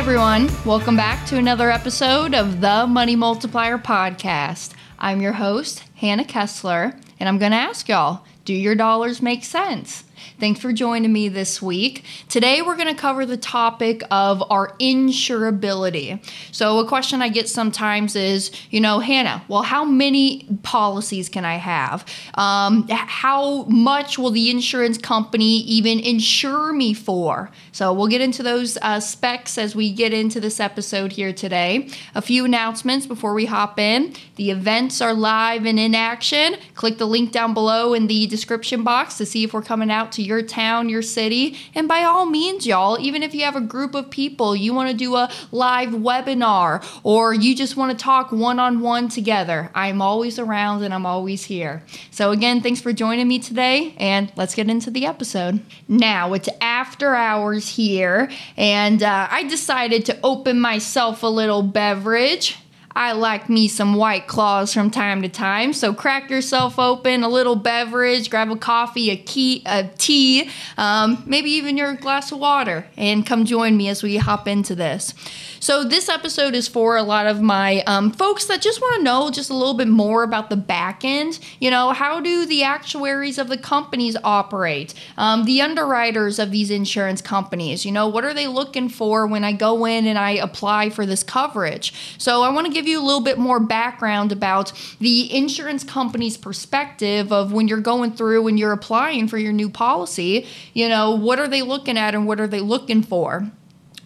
Everyone, 0.00 0.48
welcome 0.64 0.96
back 0.96 1.26
to 1.26 1.36
another 1.36 1.70
episode 1.70 2.34
of 2.34 2.62
the 2.62 2.86
Money 2.86 3.16
Multiplier 3.16 3.76
Podcast. 3.76 4.72
I'm 4.98 5.20
your 5.20 5.34
host, 5.34 5.84
Hannah 5.96 6.24
Kesler, 6.24 6.98
and 7.20 7.28
I'm 7.28 7.36
going 7.36 7.50
to 7.52 7.58
ask 7.58 7.86
y'all 7.86 8.24
do 8.46 8.54
your 8.54 8.74
dollars 8.74 9.20
make 9.20 9.44
cents? 9.44 10.04
Thanks 10.38 10.60
for 10.60 10.72
joining 10.72 11.12
me 11.12 11.28
this 11.28 11.60
week. 11.60 12.04
Today, 12.28 12.62
we're 12.62 12.76
going 12.76 12.94
to 12.94 13.00
cover 13.00 13.26
the 13.26 13.36
topic 13.36 14.02
of 14.10 14.42
our 14.50 14.76
insurability. 14.78 16.24
So, 16.52 16.78
a 16.78 16.86
question 16.86 17.22
I 17.22 17.28
get 17.28 17.48
sometimes 17.48 18.16
is, 18.16 18.50
you 18.70 18.80
know, 18.80 19.00
Hannah, 19.00 19.44
well, 19.48 19.62
how 19.62 19.84
many 19.84 20.46
policies 20.62 21.28
can 21.28 21.44
I 21.44 21.56
have? 21.56 22.04
Um, 22.34 22.88
how 22.88 23.64
much 23.64 24.18
will 24.18 24.30
the 24.30 24.50
insurance 24.50 24.98
company 24.98 25.58
even 25.60 26.00
insure 26.00 26.72
me 26.72 26.94
for? 26.94 27.50
So, 27.72 27.92
we'll 27.92 28.08
get 28.08 28.20
into 28.20 28.42
those 28.42 28.78
uh, 28.82 29.00
specs 29.00 29.58
as 29.58 29.76
we 29.76 29.92
get 29.92 30.12
into 30.12 30.40
this 30.40 30.60
episode 30.60 31.12
here 31.12 31.32
today. 31.32 31.88
A 32.14 32.22
few 32.22 32.44
announcements 32.44 33.06
before 33.06 33.34
we 33.34 33.46
hop 33.46 33.78
in. 33.78 34.14
The 34.36 34.50
events 34.50 35.00
are 35.00 35.14
live 35.14 35.66
and 35.66 35.78
in 35.78 35.94
action. 35.94 36.56
Click 36.74 36.98
the 36.98 37.06
link 37.06 37.32
down 37.32 37.54
below 37.54 37.94
in 37.94 38.06
the 38.06 38.26
description 38.26 38.84
box 38.84 39.18
to 39.18 39.26
see 39.26 39.44
if 39.44 39.52
we're 39.52 39.62
coming 39.62 39.90
out 39.90 40.09
to 40.12 40.22
your 40.22 40.42
town, 40.42 40.88
your 40.88 41.02
city. 41.02 41.56
And 41.74 41.88
by 41.88 42.04
all 42.04 42.26
means, 42.26 42.66
y'all, 42.66 42.98
even 43.00 43.22
if 43.22 43.34
you 43.34 43.44
have 43.44 43.56
a 43.56 43.60
group 43.60 43.94
of 43.94 44.10
people, 44.10 44.54
you 44.54 44.74
want 44.74 44.90
to 44.90 44.96
do 44.96 45.16
a 45.16 45.30
live 45.52 45.90
webinar 45.90 46.84
or 47.02 47.34
you 47.34 47.54
just 47.54 47.76
want 47.76 47.96
to 47.96 48.02
talk 48.02 48.32
one 48.32 48.58
on 48.58 48.80
one 48.80 49.08
together, 49.08 49.70
I'm 49.74 50.00
always 50.02 50.38
around 50.38 50.82
and 50.82 50.92
I'm 50.94 51.06
always 51.06 51.44
here. 51.44 51.82
So, 52.10 52.30
again, 52.30 52.60
thanks 52.60 52.80
for 52.80 52.92
joining 52.92 53.28
me 53.28 53.38
today, 53.38 53.94
and 53.96 54.32
let's 54.36 54.54
get 54.54 54.68
into 54.68 54.90
the 54.90 55.06
episode. 55.06 55.60
Now, 55.88 56.32
it's 56.34 56.48
after 56.60 57.14
hours 57.14 57.68
here, 57.68 58.30
and 58.56 59.02
uh, 59.02 59.28
I 59.30 59.44
decided 59.44 60.04
to 60.06 60.18
open 60.22 60.60
myself 60.60 61.22
a 61.22 61.26
little 61.26 61.62
beverage. 61.62 62.59
I 62.94 63.12
like 63.12 63.48
me 63.48 63.68
some 63.68 63.94
white 63.94 64.26
claws 64.26 64.74
from 64.74 64.90
time 64.90 65.22
to 65.22 65.28
time. 65.28 65.72
So 65.72 65.94
crack 65.94 66.28
yourself 66.28 66.78
open, 66.78 67.22
a 67.22 67.28
little 67.28 67.56
beverage, 67.56 68.30
grab 68.30 68.50
a 68.50 68.56
coffee, 68.56 69.10
a, 69.10 69.16
key, 69.16 69.62
a 69.64 69.88
tea, 69.96 70.50
um, 70.76 71.22
maybe 71.24 71.50
even 71.50 71.76
your 71.76 71.94
glass 71.94 72.32
of 72.32 72.38
water, 72.38 72.86
and 72.96 73.24
come 73.24 73.44
join 73.44 73.76
me 73.76 73.88
as 73.88 74.02
we 74.02 74.16
hop 74.16 74.48
into 74.48 74.74
this. 74.74 75.14
So 75.60 75.84
this 75.84 76.08
episode 76.08 76.54
is 76.54 76.68
for 76.68 76.96
a 76.96 77.02
lot 77.02 77.26
of 77.26 77.42
my 77.42 77.82
um, 77.82 78.12
folks 78.12 78.46
that 78.46 78.62
just 78.62 78.80
want 78.80 78.96
to 78.96 79.02
know 79.02 79.30
just 79.30 79.50
a 79.50 79.54
little 79.54 79.74
bit 79.74 79.88
more 79.88 80.22
about 80.22 80.48
the 80.48 80.56
back 80.56 81.04
end. 81.04 81.38
You 81.60 81.70
know, 81.70 81.92
how 81.92 82.18
do 82.18 82.46
the 82.46 82.62
actuaries 82.62 83.36
of 83.36 83.48
the 83.48 83.58
companies 83.58 84.16
operate? 84.24 84.94
Um, 85.18 85.44
the 85.44 85.60
underwriters 85.60 86.38
of 86.38 86.50
these 86.50 86.70
insurance 86.70 87.20
companies. 87.20 87.84
You 87.84 87.92
know, 87.92 88.08
what 88.08 88.24
are 88.24 88.32
they 88.32 88.46
looking 88.46 88.88
for 88.88 89.26
when 89.26 89.44
I 89.44 89.52
go 89.52 89.84
in 89.84 90.06
and 90.06 90.18
I 90.18 90.30
apply 90.30 90.88
for 90.88 91.04
this 91.04 91.22
coverage? 91.22 91.92
So 92.16 92.40
I 92.42 92.48
want 92.48 92.66
to 92.66 92.72
give 92.72 92.79
you 92.86 93.00
a 93.00 93.04
little 93.04 93.22
bit 93.22 93.38
more 93.38 93.60
background 93.60 94.32
about 94.32 94.72
the 95.00 95.34
insurance 95.34 95.84
company's 95.84 96.36
perspective 96.36 97.32
of 97.32 97.52
when 97.52 97.68
you're 97.68 97.80
going 97.80 98.12
through 98.12 98.46
and 98.48 98.58
you're 98.58 98.72
applying 98.72 99.28
for 99.28 99.38
your 99.38 99.52
new 99.52 99.68
policy. 99.68 100.46
You 100.74 100.88
know, 100.88 101.12
what 101.12 101.38
are 101.38 101.48
they 101.48 101.62
looking 101.62 101.98
at 101.98 102.14
and 102.14 102.26
what 102.26 102.40
are 102.40 102.46
they 102.46 102.60
looking 102.60 103.02
for? 103.02 103.50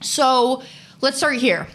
So 0.00 0.62
let's 1.00 1.16
start 1.16 1.36
here. 1.36 1.66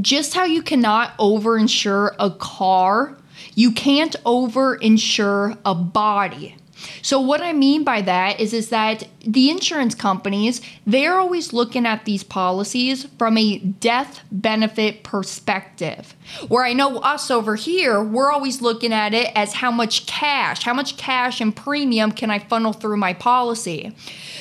Just 0.00 0.34
how 0.34 0.44
you 0.44 0.62
cannot 0.62 1.16
overinsure 1.18 2.14
a 2.18 2.30
car, 2.30 3.18
you 3.54 3.72
can't 3.72 4.16
overinsure 4.24 5.58
a 5.64 5.74
body. 5.74 6.56
So 7.02 7.20
what 7.20 7.40
I 7.40 7.52
mean 7.52 7.84
by 7.84 8.02
that 8.02 8.40
is 8.40 8.52
is 8.52 8.68
that 8.70 9.06
the 9.24 9.50
insurance 9.50 9.94
companies, 9.94 10.60
they're 10.86 11.18
always 11.18 11.52
looking 11.52 11.86
at 11.86 12.04
these 12.04 12.24
policies 12.24 13.06
from 13.18 13.36
a 13.38 13.58
death 13.58 14.20
benefit 14.30 15.02
perspective. 15.02 16.14
Where 16.48 16.64
I 16.64 16.72
know 16.72 16.98
us 16.98 17.30
over 17.30 17.56
here, 17.56 18.02
we're 18.02 18.32
always 18.32 18.60
looking 18.62 18.92
at 18.92 19.14
it 19.14 19.30
as 19.34 19.54
how 19.54 19.70
much 19.70 20.06
cash, 20.06 20.62
how 20.62 20.74
much 20.74 20.96
cash 20.96 21.40
and 21.40 21.54
premium 21.54 22.12
can 22.12 22.30
I 22.30 22.38
funnel 22.38 22.72
through 22.72 22.96
my 22.96 23.14
policy. 23.14 23.94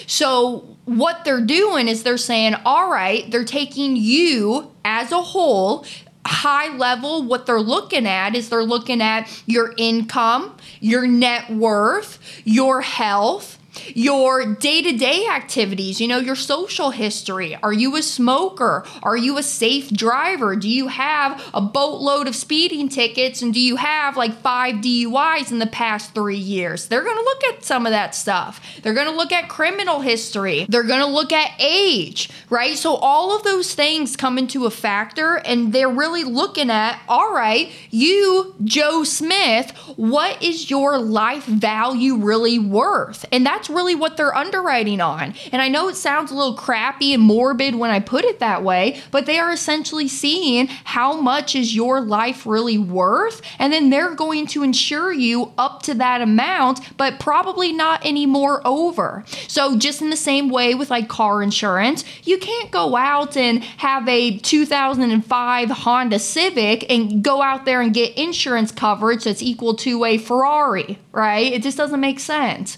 So 0.07 0.77
what 0.85 1.23
they're 1.25 1.41
doing 1.41 1.87
is 1.87 2.03
they're 2.03 2.17
saying, 2.17 2.55
all 2.65 2.91
right, 2.91 3.29
they're 3.29 3.45
taking 3.45 3.95
you 3.95 4.71
as 4.83 5.11
a 5.11 5.21
whole 5.21 5.85
high 6.25 6.75
level, 6.75 7.23
what 7.23 7.45
they're 7.45 7.59
looking 7.59 8.05
at 8.05 8.35
is 8.35 8.49
they're 8.49 8.63
looking 8.63 9.01
at 9.01 9.27
your 9.45 9.73
income, 9.77 10.55
your 10.81 11.07
net 11.07 11.49
worth, 11.49 12.19
your 12.43 12.81
health, 12.81 13.57
your 13.89 14.55
day 14.55 14.81
to 14.81 14.91
day 14.97 15.27
activities, 15.27 15.99
you 15.99 16.07
know, 16.07 16.19
your 16.19 16.35
social 16.35 16.91
history. 16.91 17.55
Are 17.61 17.73
you 17.73 17.95
a 17.95 18.01
smoker? 18.01 18.85
Are 19.03 19.17
you 19.17 19.37
a 19.37 19.43
safe 19.43 19.89
driver? 19.89 20.55
Do 20.55 20.69
you 20.69 20.87
have 20.87 21.41
a 21.53 21.61
boatload 21.61 22.27
of 22.27 22.35
speeding 22.35 22.89
tickets? 22.89 23.41
And 23.41 23.53
do 23.53 23.59
you 23.59 23.75
have 23.77 24.17
like 24.17 24.33
five 24.35 24.75
DUIs 24.75 25.51
in 25.51 25.59
the 25.59 25.67
past 25.67 26.13
three 26.13 26.37
years? 26.37 26.87
They're 26.87 27.03
going 27.03 27.17
to 27.17 27.23
look 27.23 27.43
at 27.45 27.63
some 27.63 27.85
of 27.85 27.91
that 27.91 28.15
stuff. 28.15 28.61
They're 28.81 28.93
going 28.93 29.09
to 29.09 29.15
look 29.15 29.31
at 29.31 29.49
criminal 29.49 30.01
history. 30.01 30.65
They're 30.69 30.83
going 30.83 31.01
to 31.01 31.07
look 31.07 31.31
at 31.31 31.51
age, 31.59 32.29
right? 32.49 32.77
So 32.77 32.95
all 32.95 33.35
of 33.35 33.43
those 33.43 33.73
things 33.73 34.15
come 34.15 34.37
into 34.37 34.65
a 34.65 34.71
factor 34.71 35.35
and 35.35 35.73
they're 35.73 35.89
really 35.89 36.23
looking 36.23 36.69
at, 36.69 37.01
all 37.07 37.33
right, 37.33 37.71
you, 37.89 38.55
Joe 38.63 39.03
Smith, 39.03 39.71
what 39.95 40.41
is 40.41 40.69
your 40.69 40.97
life 40.97 41.45
value 41.45 42.15
really 42.15 42.59
worth? 42.59 43.25
And 43.31 43.45
that's 43.45 43.69
really 43.71 43.95
what 43.95 44.17
they're 44.17 44.35
underwriting 44.35 45.01
on. 45.01 45.33
And 45.51 45.61
I 45.61 45.67
know 45.67 45.87
it 45.87 45.95
sounds 45.95 46.31
a 46.31 46.35
little 46.35 46.55
crappy 46.55 47.13
and 47.13 47.23
morbid 47.23 47.75
when 47.75 47.91
I 47.91 47.99
put 47.99 48.25
it 48.25 48.39
that 48.39 48.63
way, 48.63 49.01
but 49.11 49.25
they 49.25 49.39
are 49.39 49.51
essentially 49.51 50.07
seeing 50.07 50.67
how 50.67 51.19
much 51.19 51.55
is 51.55 51.75
your 51.75 52.01
life 52.01 52.45
really 52.45 52.77
worth, 52.77 53.41
and 53.59 53.71
then 53.71 53.89
they're 53.89 54.15
going 54.15 54.47
to 54.47 54.63
insure 54.63 55.11
you 55.11 55.53
up 55.57 55.81
to 55.83 55.93
that 55.95 56.21
amount, 56.21 56.97
but 56.97 57.19
probably 57.19 57.71
not 57.71 58.05
any 58.05 58.25
more 58.25 58.65
over. 58.65 59.23
So, 59.47 59.77
just 59.77 60.01
in 60.01 60.09
the 60.09 60.17
same 60.17 60.49
way 60.49 60.75
with 60.75 60.89
like 60.89 61.07
car 61.07 61.41
insurance, 61.41 62.03
you 62.23 62.37
can't 62.37 62.71
go 62.71 62.95
out 62.95 63.37
and 63.37 63.63
have 63.63 64.07
a 64.07 64.37
2005 64.37 65.69
Honda 65.69 66.19
Civic 66.19 66.89
and 66.91 67.23
go 67.23 67.41
out 67.41 67.65
there 67.65 67.81
and 67.81 67.93
get 67.93 68.17
insurance 68.17 68.71
coverage 68.71 69.23
that's 69.23 69.41
equal 69.41 69.75
to 69.75 70.05
a 70.05 70.17
Ferrari, 70.17 70.99
right? 71.11 71.51
It 71.51 71.63
just 71.63 71.77
doesn't 71.77 71.99
make 71.99 72.19
sense. 72.19 72.77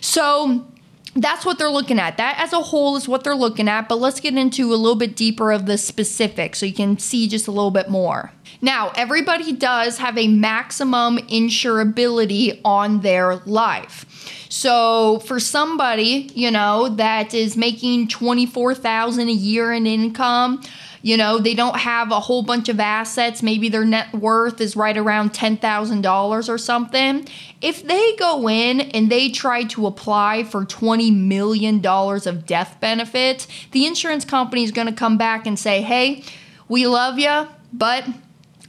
So 0.00 0.66
that's 1.14 1.44
what 1.44 1.58
they're 1.58 1.70
looking 1.70 1.98
at. 1.98 2.16
That 2.16 2.38
as 2.38 2.52
a 2.52 2.60
whole 2.60 2.96
is 2.96 3.08
what 3.08 3.24
they're 3.24 3.34
looking 3.34 3.68
at, 3.68 3.88
but 3.88 3.96
let's 3.96 4.20
get 4.20 4.36
into 4.36 4.72
a 4.72 4.76
little 4.76 4.96
bit 4.96 5.16
deeper 5.16 5.52
of 5.52 5.66
the 5.66 5.78
specifics 5.78 6.58
so 6.58 6.66
you 6.66 6.74
can 6.74 6.98
see 6.98 7.28
just 7.28 7.48
a 7.48 7.50
little 7.50 7.70
bit 7.70 7.88
more. 7.88 8.32
Now, 8.60 8.92
everybody 8.94 9.52
does 9.52 9.98
have 9.98 10.18
a 10.18 10.28
maximum 10.28 11.18
insurability 11.18 12.60
on 12.64 13.00
their 13.00 13.36
life. 13.36 14.04
So, 14.48 15.20
for 15.20 15.38
somebody, 15.38 16.30
you 16.34 16.50
know, 16.50 16.88
that 16.88 17.34
is 17.34 17.56
making 17.56 18.08
24,000 18.08 19.28
a 19.28 19.32
year 19.32 19.72
in 19.72 19.86
income, 19.86 20.62
you 21.02 21.16
know, 21.16 21.38
they 21.38 21.54
don't 21.54 21.76
have 21.76 22.10
a 22.10 22.20
whole 22.20 22.42
bunch 22.42 22.68
of 22.68 22.80
assets. 22.80 23.42
Maybe 23.42 23.68
their 23.68 23.84
net 23.84 24.12
worth 24.14 24.60
is 24.60 24.76
right 24.76 24.96
around 24.96 25.32
$10,000 25.32 26.48
or 26.48 26.58
something. 26.58 27.26
If 27.60 27.86
they 27.86 28.16
go 28.16 28.48
in 28.48 28.80
and 28.80 29.10
they 29.10 29.30
try 29.30 29.64
to 29.64 29.86
apply 29.86 30.44
for 30.44 30.64
$20 30.64 31.14
million 31.14 31.84
of 31.84 32.46
death 32.46 32.78
benefits, 32.80 33.46
the 33.72 33.86
insurance 33.86 34.24
company 34.24 34.64
is 34.64 34.72
going 34.72 34.88
to 34.88 34.92
come 34.92 35.18
back 35.18 35.46
and 35.46 35.58
say, 35.58 35.82
hey, 35.82 36.24
we 36.68 36.86
love 36.86 37.18
you, 37.18 37.48
but 37.72 38.04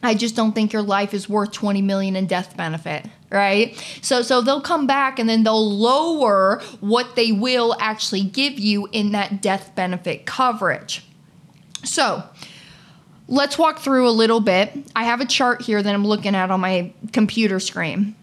I 0.01 0.13
just 0.13 0.35
don't 0.35 0.53
think 0.53 0.71
your 0.71 0.81
life 0.81 1.13
is 1.13 1.27
worth 1.27 1.51
20 1.51 1.81
million 1.81 2.15
in 2.15 2.25
death 2.25 2.55
benefit, 2.55 3.05
right? 3.29 3.77
So 4.01 4.21
so 4.21 4.41
they'll 4.41 4.61
come 4.61 4.87
back 4.87 5.19
and 5.19 5.27
then 5.27 5.43
they'll 5.43 5.69
lower 5.69 6.61
what 6.79 7.15
they 7.15 7.31
will 7.33 7.75
actually 7.79 8.23
give 8.23 8.57
you 8.57 8.87
in 8.91 9.11
that 9.11 9.41
death 9.41 9.75
benefit 9.75 10.25
coverage. 10.25 11.05
So 11.83 12.23
let's 13.27 13.57
walk 13.57 13.79
through 13.79 14.07
a 14.07 14.11
little 14.11 14.39
bit. 14.39 14.73
I 14.95 15.05
have 15.05 15.21
a 15.21 15.25
chart 15.25 15.61
here 15.61 15.81
that 15.81 15.93
I'm 15.93 16.05
looking 16.05 16.35
at 16.35 16.51
on 16.51 16.59
my 16.59 16.93
computer 17.13 17.59
screen. 17.59 18.15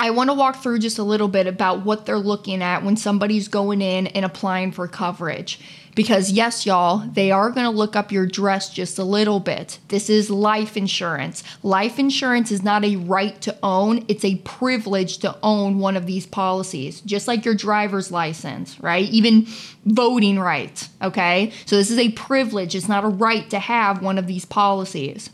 I 0.00 0.08
want 0.12 0.30
to 0.30 0.34
walk 0.34 0.62
through 0.62 0.78
just 0.78 0.98
a 0.98 1.02
little 1.02 1.28
bit 1.28 1.46
about 1.46 1.84
what 1.84 2.06
they're 2.06 2.16
looking 2.16 2.62
at 2.62 2.82
when 2.82 2.96
somebody's 2.96 3.48
going 3.48 3.82
in 3.82 4.06
and 4.06 4.24
applying 4.24 4.72
for 4.72 4.88
coverage. 4.88 5.60
Because, 5.94 6.30
yes, 6.30 6.64
y'all, 6.64 7.06
they 7.06 7.30
are 7.30 7.50
going 7.50 7.66
to 7.66 7.76
look 7.76 7.96
up 7.96 8.10
your 8.10 8.24
dress 8.24 8.72
just 8.72 8.98
a 8.98 9.04
little 9.04 9.40
bit. 9.40 9.78
This 9.88 10.08
is 10.08 10.30
life 10.30 10.74
insurance. 10.74 11.44
Life 11.62 11.98
insurance 11.98 12.50
is 12.50 12.62
not 12.62 12.82
a 12.82 12.96
right 12.96 13.38
to 13.42 13.54
own, 13.62 14.06
it's 14.08 14.24
a 14.24 14.36
privilege 14.36 15.18
to 15.18 15.36
own 15.42 15.80
one 15.80 15.98
of 15.98 16.06
these 16.06 16.26
policies, 16.26 17.02
just 17.02 17.28
like 17.28 17.44
your 17.44 17.54
driver's 17.54 18.10
license, 18.10 18.80
right? 18.80 19.06
Even 19.10 19.46
voting 19.84 20.38
rights, 20.38 20.88
okay? 21.02 21.52
So, 21.66 21.76
this 21.76 21.90
is 21.90 21.98
a 21.98 22.12
privilege, 22.12 22.74
it's 22.74 22.88
not 22.88 23.04
a 23.04 23.08
right 23.08 23.50
to 23.50 23.58
have 23.58 24.00
one 24.00 24.16
of 24.16 24.26
these 24.26 24.46
policies. 24.46 25.28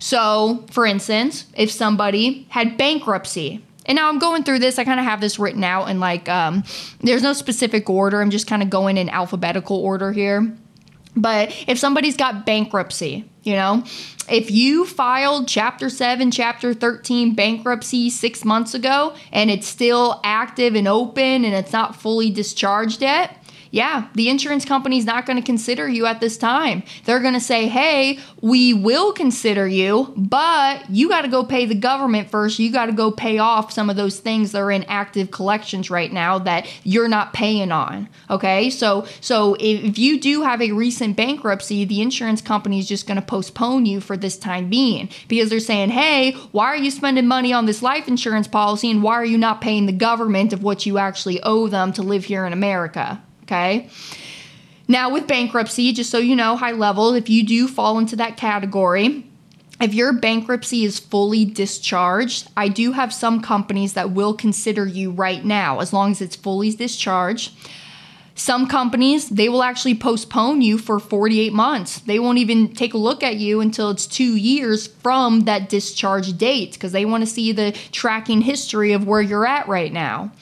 So, 0.00 0.64
for 0.72 0.84
instance, 0.84 1.46
if 1.56 1.70
somebody 1.70 2.46
had 2.50 2.76
bankruptcy, 2.76 3.62
and 3.86 3.96
now 3.96 4.08
I'm 4.08 4.18
going 4.18 4.44
through 4.44 4.60
this. 4.60 4.78
I 4.78 4.84
kind 4.84 5.00
of 5.00 5.06
have 5.06 5.20
this 5.20 5.38
written 5.38 5.64
out 5.64 5.86
and 5.88 6.00
like 6.00 6.28
um, 6.28 6.64
there's 7.00 7.22
no 7.22 7.32
specific 7.32 7.88
order. 7.90 8.20
I'm 8.20 8.30
just 8.30 8.46
kind 8.46 8.62
of 8.62 8.70
going 8.70 8.96
in 8.96 9.08
alphabetical 9.08 9.76
order 9.76 10.12
here. 10.12 10.54
But 11.16 11.54
if 11.68 11.78
somebody's 11.78 12.16
got 12.16 12.44
bankruptcy, 12.44 13.30
you 13.44 13.54
know, 13.54 13.84
if 14.28 14.50
you 14.50 14.84
filed 14.84 15.46
Chapter 15.46 15.88
7, 15.88 16.30
Chapter 16.30 16.74
13 16.74 17.34
bankruptcy 17.34 18.10
six 18.10 18.44
months 18.44 18.74
ago 18.74 19.14
and 19.30 19.50
it's 19.50 19.66
still 19.66 20.20
active 20.24 20.74
and 20.74 20.88
open 20.88 21.44
and 21.44 21.54
it's 21.54 21.72
not 21.72 21.94
fully 21.94 22.30
discharged 22.30 23.00
yet, 23.00 23.36
yeah, 23.74 24.06
the 24.14 24.28
insurance 24.28 24.64
company's 24.64 25.04
not 25.04 25.26
going 25.26 25.36
to 25.36 25.42
consider 25.42 25.88
you 25.88 26.06
at 26.06 26.20
this 26.20 26.38
time. 26.38 26.84
They're 27.06 27.18
going 27.18 27.34
to 27.34 27.40
say, 27.40 27.66
hey, 27.66 28.20
we 28.40 28.72
will 28.72 29.12
consider 29.12 29.66
you, 29.66 30.14
but 30.16 30.88
you 30.88 31.08
got 31.08 31.22
to 31.22 31.28
go 31.28 31.42
pay 31.42 31.66
the 31.66 31.74
government 31.74 32.30
first. 32.30 32.60
You 32.60 32.70
got 32.70 32.86
to 32.86 32.92
go 32.92 33.10
pay 33.10 33.38
off 33.38 33.72
some 33.72 33.90
of 33.90 33.96
those 33.96 34.20
things 34.20 34.52
that 34.52 34.60
are 34.60 34.70
in 34.70 34.84
active 34.84 35.32
collections 35.32 35.90
right 35.90 36.12
now 36.12 36.38
that 36.38 36.68
you're 36.84 37.08
not 37.08 37.32
paying 37.32 37.72
on. 37.72 38.08
Okay, 38.30 38.70
so 38.70 39.08
so 39.20 39.56
if 39.58 39.98
you 39.98 40.20
do 40.20 40.42
have 40.42 40.62
a 40.62 40.70
recent 40.70 41.16
bankruptcy, 41.16 41.84
the 41.84 42.00
insurance 42.00 42.40
company 42.40 42.78
is 42.78 42.86
just 42.86 43.08
going 43.08 43.20
to 43.20 43.26
postpone 43.26 43.86
you 43.86 44.00
for 44.00 44.16
this 44.16 44.38
time 44.38 44.70
being 44.70 45.08
because 45.26 45.50
they're 45.50 45.58
saying, 45.58 45.90
hey, 45.90 46.30
why 46.52 46.66
are 46.66 46.76
you 46.76 46.92
spending 46.92 47.26
money 47.26 47.52
on 47.52 47.66
this 47.66 47.82
life 47.82 48.06
insurance 48.06 48.46
policy 48.46 48.88
and 48.88 49.02
why 49.02 49.14
are 49.14 49.24
you 49.24 49.36
not 49.36 49.60
paying 49.60 49.86
the 49.86 49.92
government 49.92 50.52
of 50.52 50.62
what 50.62 50.86
you 50.86 50.96
actually 50.96 51.42
owe 51.42 51.66
them 51.66 51.92
to 51.92 52.02
live 52.02 52.26
here 52.26 52.46
in 52.46 52.52
America? 52.52 53.20
Okay. 53.44 53.88
Now, 54.86 55.10
with 55.10 55.26
bankruptcy, 55.26 55.92
just 55.92 56.10
so 56.10 56.18
you 56.18 56.36
know, 56.36 56.56
high 56.56 56.72
level, 56.72 57.14
if 57.14 57.30
you 57.30 57.44
do 57.44 57.68
fall 57.68 57.98
into 57.98 58.16
that 58.16 58.36
category, 58.36 59.24
if 59.80 59.94
your 59.94 60.12
bankruptcy 60.12 60.84
is 60.84 60.98
fully 60.98 61.44
discharged, 61.44 62.48
I 62.56 62.68
do 62.68 62.92
have 62.92 63.12
some 63.12 63.40
companies 63.40 63.94
that 63.94 64.10
will 64.10 64.34
consider 64.34 64.86
you 64.86 65.10
right 65.10 65.44
now 65.44 65.80
as 65.80 65.92
long 65.92 66.10
as 66.10 66.20
it's 66.20 66.36
fully 66.36 66.70
discharged. 66.70 67.52
Some 68.36 68.66
companies, 68.66 69.28
they 69.28 69.48
will 69.48 69.62
actually 69.62 69.94
postpone 69.94 70.60
you 70.60 70.76
for 70.76 70.98
48 70.98 71.52
months. 71.52 72.00
They 72.00 72.18
won't 72.18 72.38
even 72.38 72.74
take 72.74 72.92
a 72.92 72.98
look 72.98 73.22
at 73.22 73.36
you 73.36 73.60
until 73.60 73.90
it's 73.90 74.06
two 74.06 74.36
years 74.36 74.88
from 74.88 75.40
that 75.40 75.68
discharge 75.68 76.36
date 76.36 76.72
because 76.72 76.92
they 76.92 77.04
want 77.04 77.22
to 77.22 77.30
see 77.30 77.52
the 77.52 77.72
tracking 77.92 78.40
history 78.40 78.92
of 78.92 79.06
where 79.06 79.22
you're 79.22 79.46
at 79.46 79.68
right 79.68 79.92
now 79.92 80.32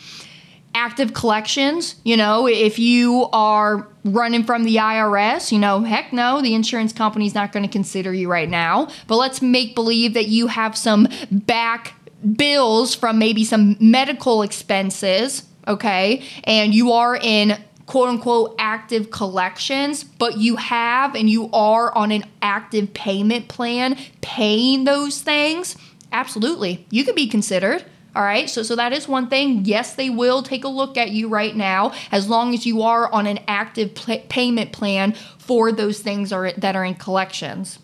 active 0.74 1.14
collections. 1.14 1.96
You 2.04 2.16
know, 2.16 2.46
if 2.46 2.78
you 2.78 3.28
are 3.32 3.88
running 4.04 4.44
from 4.44 4.64
the 4.64 4.76
IRS, 4.76 5.52
you 5.52 5.58
know, 5.58 5.80
heck 5.80 6.12
no, 6.12 6.40
the 6.40 6.54
insurance 6.54 6.92
company's 6.92 7.34
not 7.34 7.52
going 7.52 7.64
to 7.64 7.70
consider 7.70 8.12
you 8.12 8.30
right 8.30 8.48
now. 8.48 8.88
But 9.06 9.16
let's 9.16 9.42
make 9.42 9.74
believe 9.74 10.14
that 10.14 10.28
you 10.28 10.46
have 10.48 10.76
some 10.76 11.08
back 11.30 11.94
bills 12.36 12.94
from 12.94 13.18
maybe 13.18 13.44
some 13.44 13.76
medical 13.80 14.42
expenses, 14.42 15.44
okay? 15.66 16.22
And 16.44 16.74
you 16.74 16.92
are 16.92 17.16
in 17.16 17.58
quote 17.86 18.08
unquote 18.08 18.54
active 18.58 19.10
collections, 19.10 20.04
but 20.04 20.38
you 20.38 20.56
have 20.56 21.14
and 21.14 21.28
you 21.28 21.50
are 21.52 21.94
on 21.94 22.10
an 22.12 22.24
active 22.40 22.94
payment 22.94 23.48
plan 23.48 23.96
paying 24.20 24.84
those 24.84 25.20
things. 25.20 25.76
Absolutely. 26.12 26.86
You 26.90 27.04
could 27.04 27.14
be 27.14 27.26
considered. 27.26 27.84
All 28.14 28.22
right, 28.22 28.48
so 28.48 28.62
so 28.62 28.76
that 28.76 28.92
is 28.92 29.08
one 29.08 29.28
thing. 29.28 29.64
Yes, 29.64 29.94
they 29.94 30.10
will 30.10 30.42
take 30.42 30.64
a 30.64 30.68
look 30.68 30.98
at 30.98 31.12
you 31.12 31.28
right 31.28 31.56
now 31.56 31.92
as 32.10 32.28
long 32.28 32.52
as 32.52 32.66
you 32.66 32.82
are 32.82 33.10
on 33.10 33.26
an 33.26 33.40
active 33.48 33.94
payment 33.94 34.72
plan 34.72 35.14
for 35.38 35.72
those 35.72 36.00
things 36.00 36.30
are 36.32 36.52
that 36.52 36.76
are 36.76 36.84
in 36.84 36.94
collections. 36.94 37.78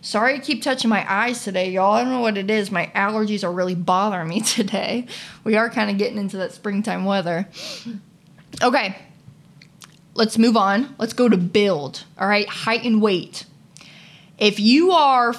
Sorry 0.00 0.36
I 0.36 0.38
keep 0.38 0.62
touching 0.62 0.88
my 0.88 1.04
eyes 1.12 1.44
today, 1.44 1.70
y'all. 1.70 1.92
I 1.92 2.02
don't 2.02 2.12
know 2.12 2.20
what 2.20 2.38
it 2.38 2.50
is. 2.50 2.70
My 2.70 2.90
allergies 2.94 3.44
are 3.44 3.52
really 3.52 3.74
bothering 3.74 4.28
me 4.28 4.40
today. 4.56 5.06
We 5.44 5.56
are 5.56 5.68
kind 5.68 5.90
of 5.90 5.98
getting 5.98 6.18
into 6.18 6.38
that 6.38 6.52
springtime 6.52 7.04
weather. 7.04 7.48
Okay, 8.62 8.96
let's 10.14 10.38
move 10.38 10.56
on. 10.56 10.94
Let's 10.98 11.12
go 11.12 11.28
to 11.28 11.36
build. 11.36 12.04
All 12.18 12.26
right, 12.28 12.48
height 12.48 12.84
and 12.84 13.02
weight. 13.02 13.44
If 14.38 14.58
you 14.58 14.92
are 14.92 15.34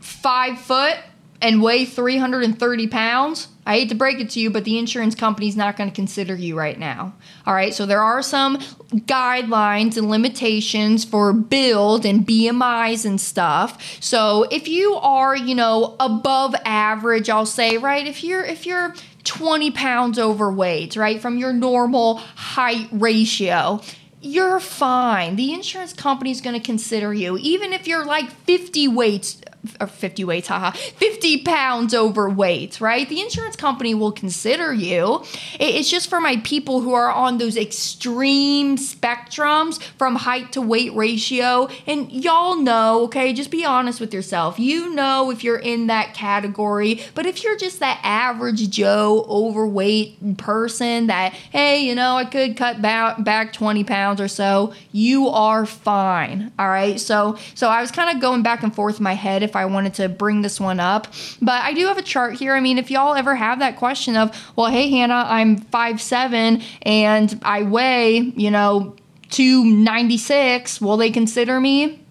five 0.00 0.58
foot 0.58 0.96
and 1.42 1.60
weigh 1.60 1.84
330 1.84 2.86
pounds, 2.86 3.48
I 3.66 3.78
hate 3.78 3.88
to 3.90 3.94
break 3.94 4.20
it 4.20 4.30
to 4.30 4.40
you, 4.40 4.48
but 4.48 4.64
the 4.64 4.78
insurance 4.78 5.14
company's 5.14 5.56
not 5.56 5.76
going 5.76 5.90
to 5.90 5.94
consider 5.94 6.34
you 6.34 6.56
right 6.56 6.78
now. 6.78 7.14
All 7.46 7.54
right, 7.54 7.74
so 7.74 7.84
there 7.84 8.00
are 8.00 8.22
some 8.22 8.58
guidelines 8.94 9.96
and 9.96 10.08
limitations 10.08 11.04
for 11.04 11.32
build 11.32 12.06
and 12.06 12.26
BMIs 12.26 13.04
and 13.04 13.20
stuff. 13.20 14.00
So 14.00 14.44
if 14.50 14.68
you 14.68 14.94
are, 14.94 15.36
you 15.36 15.54
know, 15.54 15.96
above 15.98 16.54
average, 16.64 17.28
I'll 17.28 17.44
say, 17.44 17.76
right, 17.76 18.06
if 18.06 18.22
you're 18.22 18.44
if 18.44 18.64
you're 18.64 18.94
20 19.24 19.70
pounds 19.72 20.18
overweight, 20.18 20.96
right, 20.96 21.20
from 21.20 21.38
your 21.38 21.52
normal 21.52 22.16
height 22.16 22.88
ratio, 22.92 23.80
you're 24.20 24.60
fine. 24.60 25.34
The 25.36 25.52
insurance 25.52 25.92
company's 25.92 26.40
going 26.40 26.58
to 26.58 26.64
consider 26.64 27.12
you, 27.12 27.36
even 27.38 27.72
if 27.72 27.88
you're 27.88 28.04
like 28.04 28.30
50 28.30 28.88
weights 28.88 29.41
or 29.80 29.86
50 29.86 30.24
weights, 30.24 30.48
haha, 30.48 30.72
50 30.72 31.42
pounds 31.42 31.94
overweight, 31.94 32.80
right? 32.80 33.08
The 33.08 33.20
insurance 33.20 33.56
company 33.56 33.94
will 33.94 34.12
consider 34.12 34.72
you. 34.72 35.24
It's 35.60 35.90
just 35.90 36.10
for 36.10 36.20
my 36.20 36.38
people 36.38 36.80
who 36.80 36.94
are 36.94 37.10
on 37.10 37.38
those 37.38 37.56
extreme 37.56 38.76
spectrums 38.76 39.80
from 39.98 40.16
height 40.16 40.52
to 40.52 40.62
weight 40.62 40.92
ratio. 40.94 41.68
And 41.86 42.10
y'all 42.10 42.56
know, 42.56 43.04
okay, 43.04 43.32
just 43.32 43.50
be 43.50 43.64
honest 43.64 44.00
with 44.00 44.12
yourself. 44.12 44.58
You 44.58 44.94
know 44.94 45.30
if 45.30 45.44
you're 45.44 45.58
in 45.58 45.86
that 45.86 46.14
category, 46.14 47.00
but 47.14 47.26
if 47.26 47.44
you're 47.44 47.56
just 47.56 47.80
that 47.80 48.00
average 48.02 48.68
Joe 48.70 49.24
overweight 49.28 50.38
person 50.38 51.06
that, 51.06 51.32
hey, 51.32 51.84
you 51.84 51.94
know, 51.94 52.16
I 52.16 52.24
could 52.24 52.56
cut 52.56 52.82
back, 52.82 53.22
back 53.22 53.52
20 53.52 53.84
pounds 53.84 54.20
or 54.20 54.28
so, 54.28 54.74
you 54.90 55.28
are 55.28 55.66
fine. 55.66 56.52
All 56.58 56.68
right. 56.68 56.98
So, 56.98 57.38
so 57.54 57.68
I 57.68 57.80
was 57.80 57.90
kind 57.90 58.14
of 58.14 58.20
going 58.20 58.42
back 58.42 58.62
and 58.62 58.74
forth 58.74 58.98
in 58.98 59.04
my 59.04 59.14
head 59.14 59.42
if 59.42 59.51
I 59.56 59.66
wanted 59.66 59.94
to 59.94 60.08
bring 60.08 60.42
this 60.42 60.60
one 60.60 60.80
up. 60.80 61.08
But 61.40 61.62
I 61.62 61.74
do 61.74 61.86
have 61.86 61.98
a 61.98 62.02
chart 62.02 62.34
here. 62.34 62.54
I 62.54 62.60
mean, 62.60 62.78
if 62.78 62.90
y'all 62.90 63.14
ever 63.14 63.34
have 63.34 63.58
that 63.60 63.76
question 63.76 64.16
of, 64.16 64.36
well, 64.56 64.66
hey, 64.66 64.90
Hannah, 64.90 65.24
I'm 65.26 65.56
five 65.56 66.00
seven 66.00 66.62
and 66.82 67.40
I 67.42 67.62
weigh, 67.62 68.18
you 68.18 68.50
know, 68.50 68.96
296, 69.30 70.80
will 70.80 70.96
they 70.96 71.10
consider 71.10 71.60
me? 71.60 72.04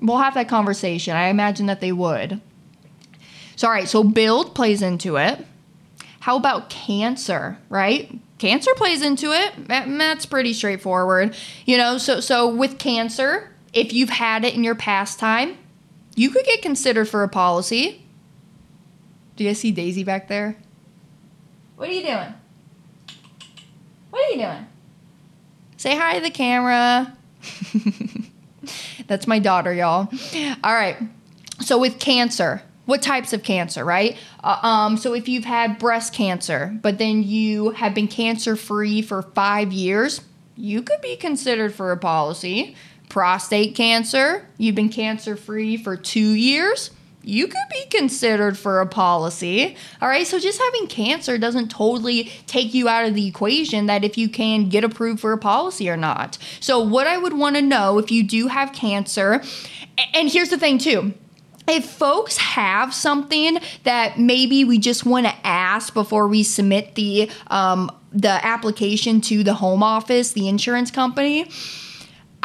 We'll 0.00 0.18
have 0.18 0.34
that 0.34 0.48
conversation. 0.48 1.16
I 1.16 1.28
imagine 1.28 1.66
that 1.66 1.80
they 1.80 1.92
would. 1.92 2.40
So, 3.56 3.68
all 3.68 3.72
right, 3.72 3.88
so 3.88 4.04
build 4.04 4.54
plays 4.54 4.82
into 4.82 5.16
it. 5.16 5.44
How 6.20 6.36
about 6.36 6.68
cancer, 6.68 7.56
right? 7.70 8.12
Cancer 8.38 8.72
plays 8.76 9.00
into 9.00 9.32
it. 9.32 9.68
That's 9.68 10.26
pretty 10.26 10.52
straightforward. 10.52 11.34
You 11.64 11.78
know, 11.78 11.96
so 11.96 12.20
so 12.20 12.54
with 12.54 12.78
cancer, 12.78 13.50
if 13.72 13.92
you've 13.92 14.10
had 14.10 14.44
it 14.44 14.54
in 14.54 14.62
your 14.62 14.74
past 14.74 15.18
time, 15.18 15.56
you 16.16 16.30
could 16.30 16.44
get 16.44 16.62
considered 16.62 17.08
for 17.08 17.22
a 17.22 17.28
policy. 17.28 18.02
Do 19.36 19.44
you 19.44 19.50
guys 19.50 19.60
see 19.60 19.70
Daisy 19.70 20.02
back 20.02 20.28
there? 20.28 20.56
What 21.76 21.90
are 21.90 21.92
you 21.92 22.02
doing? 22.02 22.34
What 24.10 24.24
are 24.24 24.30
you 24.32 24.38
doing? 24.38 24.66
Say 25.76 25.94
hi 25.94 26.14
to 26.14 26.20
the 26.20 26.30
camera. 26.30 27.16
That's 29.06 29.26
my 29.26 29.38
daughter, 29.38 29.72
y'all. 29.72 30.08
All 30.64 30.74
right. 30.74 30.96
So 31.60 31.78
with 31.78 31.98
cancer, 31.98 32.62
what 32.86 33.02
types 33.02 33.34
of 33.34 33.42
cancer, 33.42 33.84
right? 33.84 34.16
Uh, 34.42 34.58
um, 34.62 34.96
so 34.96 35.12
if 35.12 35.28
you've 35.28 35.44
had 35.44 35.78
breast 35.78 36.14
cancer, 36.14 36.76
but 36.80 36.96
then 36.96 37.22
you 37.22 37.70
have 37.70 37.94
been 37.94 38.08
cancer 38.08 38.56
free 38.56 39.02
for 39.02 39.20
five 39.20 39.72
years, 39.72 40.22
you 40.56 40.82
could 40.82 41.02
be 41.02 41.16
considered 41.16 41.74
for 41.74 41.92
a 41.92 41.96
policy 41.98 42.74
prostate 43.16 43.74
cancer, 43.74 44.46
you've 44.58 44.74
been 44.74 44.90
cancer 44.90 45.36
free 45.36 45.74
for 45.74 45.96
two 45.96 46.32
years, 46.34 46.90
you 47.22 47.46
could 47.46 47.66
be 47.72 47.86
considered 47.88 48.58
for 48.58 48.82
a 48.82 48.86
policy. 48.86 49.74
All 50.02 50.08
right, 50.08 50.26
so 50.26 50.38
just 50.38 50.60
having 50.60 50.86
cancer 50.86 51.38
doesn't 51.38 51.70
totally 51.70 52.24
take 52.46 52.74
you 52.74 52.90
out 52.90 53.06
of 53.06 53.14
the 53.14 53.26
equation 53.26 53.86
that 53.86 54.04
if 54.04 54.18
you 54.18 54.28
can 54.28 54.68
get 54.68 54.84
approved 54.84 55.20
for 55.20 55.32
a 55.32 55.38
policy 55.38 55.88
or 55.88 55.96
not. 55.96 56.36
So, 56.60 56.78
what 56.78 57.06
I 57.06 57.16
would 57.16 57.32
want 57.32 57.56
to 57.56 57.62
know 57.62 57.96
if 57.96 58.10
you 58.10 58.22
do 58.22 58.48
have 58.48 58.74
cancer, 58.74 59.42
and 60.12 60.30
here's 60.30 60.50
the 60.50 60.58
thing 60.58 60.76
too 60.76 61.14
if 61.66 61.86
folks 61.86 62.36
have 62.36 62.92
something 62.92 63.58
that 63.84 64.18
maybe 64.18 64.62
we 64.62 64.78
just 64.78 65.06
want 65.06 65.24
to 65.24 65.34
ask 65.42 65.94
before 65.94 66.28
we 66.28 66.42
submit 66.42 66.96
the 66.96 67.30
um, 67.46 67.90
the 68.12 68.44
application 68.46 69.22
to 69.22 69.42
the 69.42 69.54
home 69.54 69.82
office, 69.82 70.32
the 70.32 70.48
insurance 70.48 70.90
company, 70.90 71.48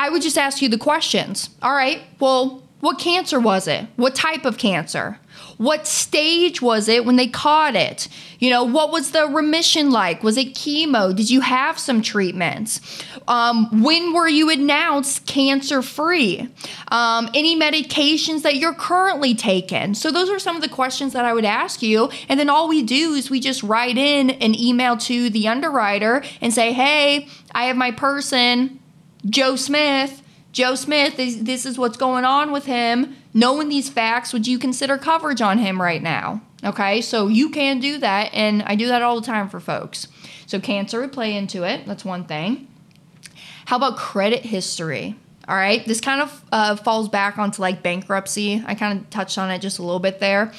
I 0.02 0.10
would 0.10 0.24
just 0.24 0.38
ask 0.40 0.64
you 0.64 0.68
the 0.68 0.80
questions. 0.80 1.52
All 1.62 1.74
right, 1.74 2.02
well, 2.20 2.64
what 2.80 2.98
cancer 2.98 3.40
was 3.40 3.68
it? 3.68 3.86
What 3.98 4.16
type 4.16 4.46
of 4.46 4.58
cancer? 4.58 5.20
What 5.58 5.86
stage 5.86 6.60
was 6.60 6.88
it 6.88 7.06
when 7.06 7.18
they 7.18 7.28
caught 7.28 7.76
it? 7.76 8.08
You 8.40 8.50
know, 8.50 8.64
what 8.64 8.92
was 8.92 9.12
the 9.12 9.28
remission 9.28 9.92
like? 9.92 10.24
Was 10.24 10.38
it 10.38 10.56
chemo? 10.56 11.16
Did 11.16 11.30
you 11.30 11.42
have 11.42 11.78
some 11.78 12.02
treatments? 12.02 12.82
Um, 13.28 13.84
when 13.84 14.12
were 14.12 14.28
you 14.28 14.50
announced 14.50 15.28
cancer 15.28 15.84
free? 15.84 16.50
Um, 16.88 17.30
any 17.36 17.56
medications 17.56 18.42
that 18.42 18.56
you're 18.56 18.74
currently 18.74 19.36
taking? 19.36 19.94
So, 19.94 20.10
those 20.10 20.32
are 20.32 20.40
some 20.40 20.56
of 20.56 20.64
the 20.64 20.70
questions 20.70 21.14
that 21.14 21.26
I 21.26 21.34
would 21.34 21.46
ask 21.46 21.84
you. 21.84 22.10
And 22.28 22.40
then 22.40 22.50
all 22.50 22.68
we 22.68 22.82
do 22.82 23.14
is 23.14 23.30
we 23.30 23.40
just 23.40 23.62
write 23.62 24.00
in 24.00 24.32
an 24.32 24.60
email 24.60 24.98
to 24.98 25.30
the 25.30 25.48
underwriter 25.48 26.24
and 26.42 26.52
say, 26.52 26.74
hey, 26.74 27.28
I 27.52 27.66
have 27.66 27.78
my 27.78 27.92
person 27.92 28.81
Joe 29.26 29.56
Smith. 29.56 30.22
Joe 30.52 30.76
Smith, 30.76 31.16
this, 31.16 31.36
this 31.36 31.66
is 31.66 31.78
what's 31.78 31.98
going 31.98 32.26
on 32.26 32.52
with 32.52 32.66
him. 32.66 33.16
Knowing 33.34 33.70
these 33.70 33.90
facts, 33.90 34.34
would 34.34 34.46
you 34.46 34.60
consider 34.60 34.98
coverage 34.98 35.42
on 35.42 35.58
him 35.58 35.82
right 35.82 36.02
now? 36.02 36.42
Okay, 36.64 37.02
so 37.02 37.28
you 37.28 37.50
can 37.50 37.80
do 37.80 37.98
that, 38.00 38.34
and 38.34 38.62
I 38.64 38.76
do 38.76 38.88
that 38.88 39.02
all 39.02 39.20
the 39.20 39.26
time 39.26 39.50
for 39.50 39.60
folks. 39.60 40.08
So 40.46 40.60
cancer 40.60 41.00
would 41.00 41.14
play 41.14 41.36
into 41.36 41.64
it. 41.64 41.86
That's 41.86 42.04
one 42.04 42.26
thing. 42.26 42.68
How 43.66 43.78
about 43.78 43.98
credit 43.98 44.44
history? 44.44 45.16
All 45.48 45.56
right, 45.56 45.84
this 45.86 46.02
kind 46.02 46.22
of 46.22 46.46
uh, 46.52 46.76
falls 46.76 47.10
back 47.10 47.38
onto 47.38 47.62
like 47.62 47.82
bankruptcy. 47.82 48.64
I 48.66 48.76
kind 48.76 49.00
of 49.00 49.10
touched 49.10 49.38
on 49.38 49.50
it 49.50 49.60
just 49.60 49.80
a 49.80 49.84
little 49.84 50.00
bit 50.00 50.20
there. 50.20 50.52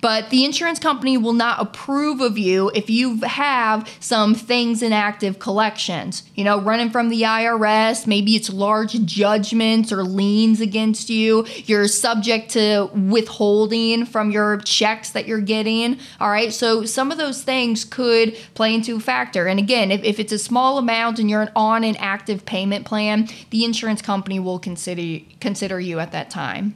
But 0.00 0.30
the 0.30 0.44
insurance 0.44 0.78
company 0.78 1.16
will 1.16 1.32
not 1.32 1.60
approve 1.60 2.20
of 2.20 2.38
you 2.38 2.70
if 2.74 2.88
you 2.88 3.20
have 3.22 3.88
some 4.00 4.34
things 4.34 4.82
in 4.82 4.92
active 4.92 5.38
collections. 5.38 6.22
You 6.34 6.44
know, 6.44 6.60
running 6.60 6.90
from 6.90 7.08
the 7.08 7.22
IRS, 7.22 8.06
maybe 8.06 8.36
it's 8.36 8.50
large 8.50 8.92
judgments 9.04 9.92
or 9.92 10.04
liens 10.04 10.60
against 10.60 11.10
you. 11.10 11.46
You're 11.64 11.88
subject 11.88 12.50
to 12.50 12.90
withholding 12.94 14.06
from 14.06 14.30
your 14.30 14.58
checks 14.58 15.10
that 15.10 15.26
you're 15.26 15.40
getting. 15.40 15.98
All 16.20 16.30
right, 16.30 16.52
so 16.52 16.84
some 16.84 17.10
of 17.10 17.18
those 17.18 17.42
things 17.42 17.84
could 17.84 18.36
play 18.54 18.74
into 18.74 18.96
a 18.96 19.00
factor. 19.00 19.46
And 19.46 19.58
again, 19.58 19.90
if, 19.90 20.02
if 20.04 20.20
it's 20.20 20.32
a 20.32 20.38
small 20.38 20.78
amount 20.78 21.18
and 21.18 21.28
you're 21.28 21.48
on 21.56 21.84
an 21.84 21.96
active 21.96 22.44
payment 22.44 22.84
plan, 22.84 23.28
the 23.50 23.64
insurance 23.64 24.02
company 24.02 24.38
will 24.38 24.58
consider 24.58 25.24
consider 25.40 25.78
you 25.78 25.98
at 25.98 26.12
that 26.12 26.30
time. 26.30 26.74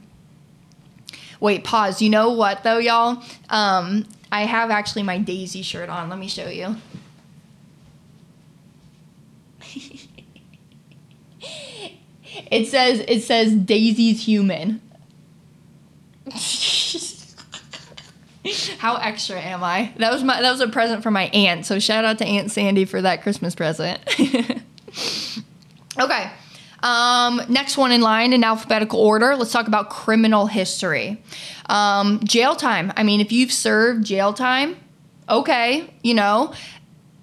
Wait, 1.43 1.63
pause. 1.65 2.01
You 2.01 2.09
know 2.09 2.31
what 2.31 2.63
though, 2.63 2.77
y'all? 2.77 3.21
Um, 3.49 4.05
I 4.31 4.45
have 4.45 4.71
actually 4.71 5.03
my 5.03 5.17
Daisy 5.17 5.61
shirt 5.61 5.89
on. 5.89 6.07
Let 6.07 6.17
me 6.17 6.29
show 6.29 6.47
you. 6.47 6.77
it 12.49 12.67
says 12.67 13.03
it 13.09 13.23
says 13.23 13.53
Daisy's 13.53 14.25
human. 14.25 14.79
How 18.77 18.95
extra 18.95 19.37
am 19.37 19.65
I? 19.65 19.91
That 19.97 20.13
was 20.13 20.23
my 20.23 20.41
that 20.41 20.49
was 20.49 20.61
a 20.61 20.69
present 20.69 21.03
from 21.03 21.13
my 21.13 21.25
aunt. 21.25 21.65
So 21.65 21.77
shout 21.77 22.05
out 22.05 22.19
to 22.19 22.25
Aunt 22.25 22.51
Sandy 22.51 22.85
for 22.85 23.01
that 23.01 23.21
Christmas 23.21 23.53
present. 23.53 23.99
okay. 25.99 26.31
Um, 26.83 27.41
next 27.47 27.77
one 27.77 27.91
in 27.93 28.01
line 28.01 28.33
in 28.33 28.43
alphabetical 28.43 28.99
order, 28.99 29.35
let's 29.37 29.53
talk 29.53 29.67
about 29.67 29.89
criminal 29.89 30.47
history. 30.47 31.23
Um, 31.69 32.19
jail 32.25 32.55
time. 32.55 32.91
I 32.97 33.03
mean, 33.03 33.21
if 33.21 33.31
you've 33.31 33.53
served 33.53 34.05
jail 34.05 34.33
time, 34.33 34.75
okay, 35.29 35.91
you 36.03 36.13
know, 36.13 36.53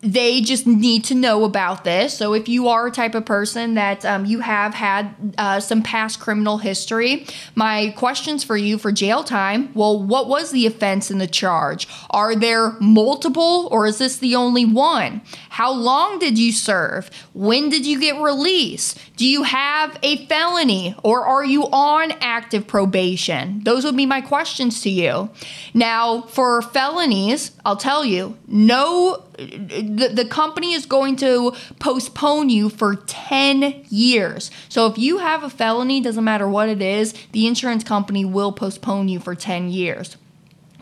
they 0.03 0.41
just 0.41 0.67
need 0.67 1.05
to 1.05 1.15
know 1.15 1.45
about 1.45 1.85
this. 1.85 2.17
So 2.17 2.33
if 2.33 2.49
you 2.49 2.69
are 2.69 2.87
a 2.87 2.91
type 2.91 3.15
of 3.15 3.27
person 3.27 3.75
that 3.75 4.05
um, 4.05 4.25
you 4.25 4.41
have 4.41 4.73
had 4.73 5.15
uh, 5.37 5.61
some 5.61 5.83
past 5.83 6.21
criminal 6.21 6.59
history, 6.59 7.27
my 7.55 7.93
questions 7.97 8.43
for 8.43 8.57
you 8.57 8.79
for 8.79 8.93
jail 8.93 9.23
time 9.23 9.71
well, 9.75 10.03
what 10.03 10.29
was 10.29 10.51
the 10.51 10.67
offense 10.67 11.11
and 11.11 11.21
the 11.21 11.27
charge? 11.27 11.87
Are 12.11 12.35
there 12.35 12.73
multiple 12.81 13.69
or 13.71 13.87
is 13.87 13.99
this 13.99 14.17
the 14.17 14.37
only 14.37 14.65
one? 14.65 15.21
How 15.51 15.73
long 15.73 16.19
did 16.19 16.39
you 16.39 16.53
serve? 16.53 17.11
When 17.35 17.69
did 17.69 17.85
you 17.85 18.01
get 18.01 18.21
released? 18.21 18.99
Do 19.17 19.27
you 19.27 19.43
have 19.43 19.99
a 20.03 20.25
felony 20.27 20.95
or 21.03 21.27
are 21.27 21.45
you 21.45 21.65
on 21.65 22.13
active 22.21 22.67
probation? 22.67 23.63
Those 23.65 23.85
would 23.85 23.97
be 23.97 24.07
my 24.07 24.21
questions 24.21 24.81
to 24.83 24.91
you. 24.91 25.31
Now, 25.75 26.23
for 26.23 26.63
felonies, 26.63 27.53
I'll 27.65 27.77
tell 27.77 28.05
you, 28.05 28.39
no 28.47 29.25
the, 29.47 30.11
the 30.13 30.25
company 30.25 30.73
is 30.75 30.87
going 30.87 31.17
to 31.17 31.55
postpone 31.79 32.51
you 32.51 32.69
for 32.69 32.95
10 32.95 33.85
years. 33.89 34.51
So 34.69 34.87
if 34.87 34.99
you 34.99 35.19
have 35.19 35.43
a 35.43 35.51
felony, 35.51 36.01
doesn't 36.01 36.25
matter 36.25 36.49
what 36.49 36.69
it 36.69 36.83
is, 36.83 37.15
the 37.33 37.47
insurance 37.47 37.85
company 37.85 38.25
will 38.25 38.53
postpone 38.53 39.09
you 39.09 39.21
for 39.21 39.35
10 39.35 39.71
years 39.71 40.17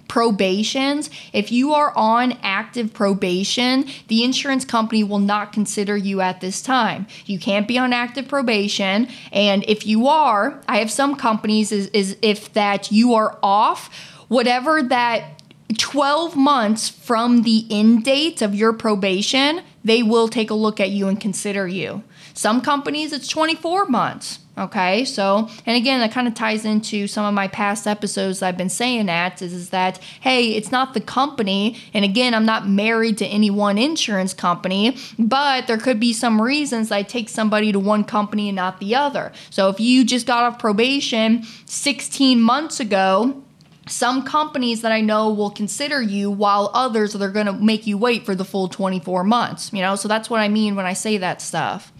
probations, 0.08 1.10
if 1.32 1.52
you 1.52 1.74
are 1.74 1.92
on 1.94 2.32
active 2.42 2.92
probation, 2.92 3.86
the 4.08 4.24
insurance 4.24 4.64
company 4.64 5.04
will 5.04 5.18
not 5.18 5.52
consider 5.52 5.96
you 5.96 6.20
at 6.20 6.40
this 6.40 6.62
time. 6.62 7.06
You 7.26 7.38
can't 7.38 7.68
be 7.68 7.78
on 7.78 7.92
active 7.92 8.26
probation. 8.26 9.08
And 9.32 9.64
if 9.68 9.86
you 9.86 10.08
are, 10.08 10.60
I 10.66 10.78
have 10.78 10.90
some 10.90 11.14
companies 11.14 11.70
is, 11.70 11.88
is 11.88 12.16
if 12.22 12.52
that 12.54 12.90
you 12.90 13.14
are 13.14 13.38
off, 13.42 13.94
whatever 14.28 14.82
that 14.82 15.37
12 15.76 16.36
months 16.36 16.88
from 16.88 17.42
the 17.42 17.66
end 17.70 18.04
date 18.04 18.40
of 18.40 18.54
your 18.54 18.72
probation, 18.72 19.60
they 19.84 20.02
will 20.02 20.28
take 20.28 20.50
a 20.50 20.54
look 20.54 20.80
at 20.80 20.90
you 20.90 21.08
and 21.08 21.20
consider 21.20 21.68
you. 21.68 22.02
Some 22.32 22.60
companies, 22.60 23.12
it's 23.12 23.28
24 23.28 23.86
months. 23.86 24.38
Okay, 24.56 25.04
so, 25.04 25.48
and 25.66 25.76
again, 25.76 26.00
that 26.00 26.10
kind 26.10 26.26
of 26.26 26.34
ties 26.34 26.64
into 26.64 27.06
some 27.06 27.24
of 27.24 27.32
my 27.32 27.46
past 27.46 27.86
episodes 27.86 28.42
I've 28.42 28.56
been 28.56 28.68
saying 28.68 29.06
that 29.06 29.40
is, 29.40 29.52
is 29.52 29.70
that, 29.70 29.98
hey, 30.20 30.50
it's 30.50 30.72
not 30.72 30.94
the 30.94 31.00
company. 31.00 31.76
And 31.94 32.04
again, 32.04 32.34
I'm 32.34 32.44
not 32.44 32.68
married 32.68 33.18
to 33.18 33.26
any 33.26 33.50
one 33.50 33.78
insurance 33.78 34.34
company, 34.34 34.96
but 35.16 35.68
there 35.68 35.78
could 35.78 36.00
be 36.00 36.12
some 36.12 36.42
reasons 36.42 36.90
I 36.90 37.02
take 37.04 37.28
somebody 37.28 37.70
to 37.70 37.78
one 37.78 38.02
company 38.02 38.48
and 38.48 38.56
not 38.56 38.80
the 38.80 38.96
other. 38.96 39.32
So 39.48 39.68
if 39.68 39.78
you 39.78 40.04
just 40.04 40.26
got 40.26 40.42
off 40.42 40.58
probation 40.58 41.44
16 41.66 42.40
months 42.40 42.80
ago, 42.80 43.44
some 43.88 44.22
companies 44.22 44.82
that 44.82 44.92
I 44.92 45.00
know 45.00 45.30
will 45.30 45.50
consider 45.50 46.00
you 46.00 46.30
while 46.30 46.70
others 46.74 47.12
they're 47.12 47.30
going 47.30 47.46
to 47.46 47.52
make 47.52 47.86
you 47.86 47.98
wait 47.98 48.24
for 48.24 48.34
the 48.34 48.44
full 48.44 48.68
24 48.68 49.24
months, 49.24 49.72
you 49.72 49.80
know? 49.80 49.96
So 49.96 50.08
that's 50.08 50.30
what 50.30 50.40
I 50.40 50.48
mean 50.48 50.76
when 50.76 50.86
I 50.86 50.92
say 50.92 51.18
that 51.18 51.40
stuff. 51.42 51.92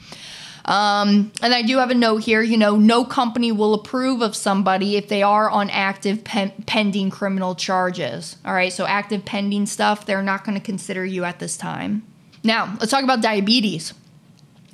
Um, 0.64 1.32
and 1.40 1.54
I 1.54 1.62
do 1.62 1.78
have 1.78 1.90
a 1.90 1.94
note 1.94 2.24
here, 2.24 2.42
you 2.42 2.58
know, 2.58 2.76
no 2.76 3.02
company 3.02 3.50
will 3.50 3.72
approve 3.72 4.20
of 4.20 4.36
somebody 4.36 4.96
if 4.96 5.08
they 5.08 5.22
are 5.22 5.48
on 5.48 5.70
active 5.70 6.24
pen- 6.24 6.52
pending 6.66 7.08
criminal 7.08 7.54
charges. 7.54 8.36
All 8.44 8.52
right, 8.52 8.70
so 8.70 8.84
active 8.86 9.24
pending 9.24 9.64
stuff, 9.64 10.04
they're 10.04 10.22
not 10.22 10.44
going 10.44 10.58
to 10.58 10.64
consider 10.64 11.06
you 11.06 11.24
at 11.24 11.38
this 11.38 11.56
time. 11.56 12.02
Now, 12.44 12.76
let's 12.78 12.90
talk 12.90 13.02
about 13.02 13.22
diabetes. 13.22 13.94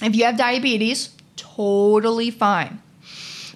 If 0.03 0.17
you 0.17 0.25
have 0.25 0.37
diabetes, 0.37 1.11
totally 1.37 2.31
fine. 2.31 2.83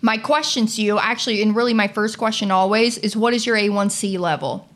My 0.00 0.16
question 0.16 0.66
to 0.66 0.82
you, 0.82 0.98
actually, 0.98 1.42
and 1.42 1.54
really 1.56 1.74
my 1.74 1.88
first 1.88 2.18
question 2.18 2.50
always, 2.50 2.98
is 2.98 3.16
what 3.16 3.34
is 3.34 3.46
your 3.46 3.56
A1C 3.56 4.18
level? 4.18 4.68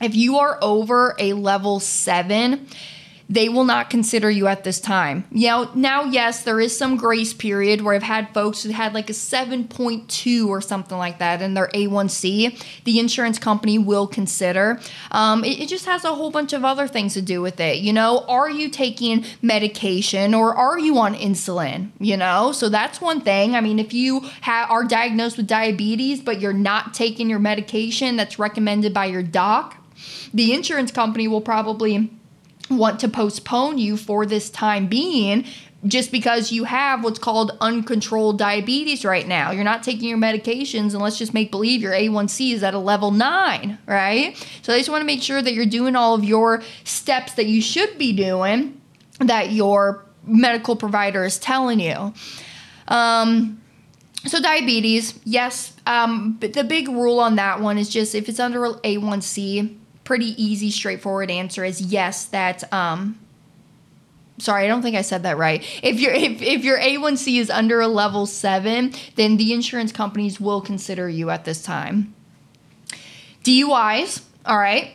If 0.00 0.14
you 0.14 0.38
are 0.38 0.58
over 0.62 1.16
a 1.18 1.32
level 1.32 1.80
seven, 1.80 2.68
they 3.28 3.48
will 3.48 3.64
not 3.64 3.90
consider 3.90 4.30
you 4.30 4.46
at 4.46 4.64
this 4.64 4.80
time. 4.80 5.24
Know, 5.30 5.70
now, 5.74 6.04
yes, 6.04 6.44
there 6.44 6.60
is 6.60 6.76
some 6.76 6.96
grace 6.96 7.34
period 7.34 7.82
where 7.82 7.94
I've 7.94 8.02
had 8.02 8.32
folks 8.32 8.62
who 8.62 8.70
had 8.70 8.94
like 8.94 9.10
a 9.10 9.12
7.2 9.12 10.46
or 10.46 10.60
something 10.60 10.96
like 10.96 11.18
that 11.18 11.42
in 11.42 11.54
their 11.54 11.68
A1C. 11.68 12.84
The 12.84 12.98
insurance 12.98 13.38
company 13.38 13.78
will 13.78 14.06
consider. 14.06 14.80
Um, 15.10 15.44
it, 15.44 15.60
it 15.60 15.68
just 15.68 15.84
has 15.84 16.04
a 16.04 16.14
whole 16.14 16.30
bunch 16.30 16.52
of 16.52 16.64
other 16.64 16.88
things 16.88 17.14
to 17.14 17.22
do 17.22 17.42
with 17.42 17.60
it. 17.60 17.78
You 17.78 17.92
know, 17.92 18.24
are 18.28 18.48
you 18.48 18.70
taking 18.70 19.24
medication 19.42 20.32
or 20.32 20.54
are 20.54 20.78
you 20.78 20.98
on 20.98 21.14
insulin? 21.14 21.90
You 21.98 22.16
know, 22.16 22.52
so 22.52 22.68
that's 22.68 23.00
one 23.00 23.20
thing. 23.20 23.54
I 23.54 23.60
mean, 23.60 23.78
if 23.78 23.92
you 23.92 24.20
ha- 24.42 24.66
are 24.70 24.84
diagnosed 24.84 25.36
with 25.36 25.46
diabetes, 25.46 26.20
but 26.20 26.40
you're 26.40 26.52
not 26.52 26.94
taking 26.94 27.28
your 27.28 27.38
medication 27.38 28.16
that's 28.16 28.38
recommended 28.38 28.94
by 28.94 29.06
your 29.06 29.22
doc, 29.22 29.76
the 30.32 30.54
insurance 30.54 30.90
company 30.90 31.28
will 31.28 31.40
probably 31.40 32.10
want 32.70 33.00
to 33.00 33.08
postpone 33.08 33.78
you 33.78 33.96
for 33.96 34.26
this 34.26 34.50
time 34.50 34.86
being 34.86 35.44
just 35.86 36.10
because 36.10 36.50
you 36.50 36.64
have 36.64 37.04
what's 37.04 37.18
called 37.18 37.56
uncontrolled 37.60 38.38
diabetes 38.38 39.04
right 39.04 39.26
now. 39.28 39.52
You're 39.52 39.64
not 39.64 39.82
taking 39.82 40.08
your 40.08 40.18
medications, 40.18 40.92
and 40.92 41.00
let's 41.00 41.18
just 41.18 41.32
make 41.32 41.50
believe 41.50 41.80
your 41.80 41.92
A1C 41.92 42.52
is 42.52 42.62
at 42.62 42.74
a 42.74 42.78
level 42.78 43.12
nine, 43.12 43.78
right? 43.86 44.36
So 44.62 44.72
they 44.72 44.78
just 44.78 44.90
want 44.90 45.02
to 45.02 45.06
make 45.06 45.22
sure 45.22 45.40
that 45.40 45.54
you're 45.54 45.66
doing 45.66 45.94
all 45.94 46.14
of 46.14 46.24
your 46.24 46.62
steps 46.84 47.34
that 47.34 47.46
you 47.46 47.62
should 47.62 47.96
be 47.96 48.12
doing 48.12 48.80
that 49.20 49.52
your 49.52 50.04
medical 50.24 50.76
provider 50.76 51.24
is 51.24 51.38
telling 51.38 51.80
you. 51.80 52.12
Um, 52.88 53.60
so 54.26 54.40
diabetes, 54.40 55.18
yes. 55.24 55.74
Um, 55.86 56.36
but 56.40 56.52
the 56.52 56.64
big 56.64 56.88
rule 56.88 57.20
on 57.20 57.36
that 57.36 57.60
one 57.60 57.78
is 57.78 57.88
just 57.88 58.14
if 58.14 58.28
it's 58.28 58.40
under 58.40 58.60
A1C, 58.60 59.77
pretty 60.08 60.42
easy, 60.42 60.70
straightforward 60.70 61.30
answer 61.30 61.62
is 61.62 61.82
yes, 61.82 62.24
that 62.24 62.64
um 62.72 63.18
sorry, 64.38 64.64
I 64.64 64.66
don't 64.66 64.80
think 64.80 64.96
I 64.96 65.02
said 65.02 65.22
that 65.24 65.36
right. 65.36 65.62
If 65.82 66.00
your 66.00 66.12
if, 66.12 66.40
if 66.40 66.64
your 66.64 66.78
A1C 66.78 67.38
is 67.38 67.50
under 67.50 67.82
a 67.82 67.88
level 67.88 68.24
7, 68.24 68.94
then 69.16 69.36
the 69.36 69.52
insurance 69.52 69.92
companies 69.92 70.40
will 70.40 70.62
consider 70.62 71.10
you 71.10 71.28
at 71.28 71.44
this 71.44 71.62
time. 71.62 72.14
DUIs, 73.44 74.22
all 74.46 74.56
right? 74.56 74.94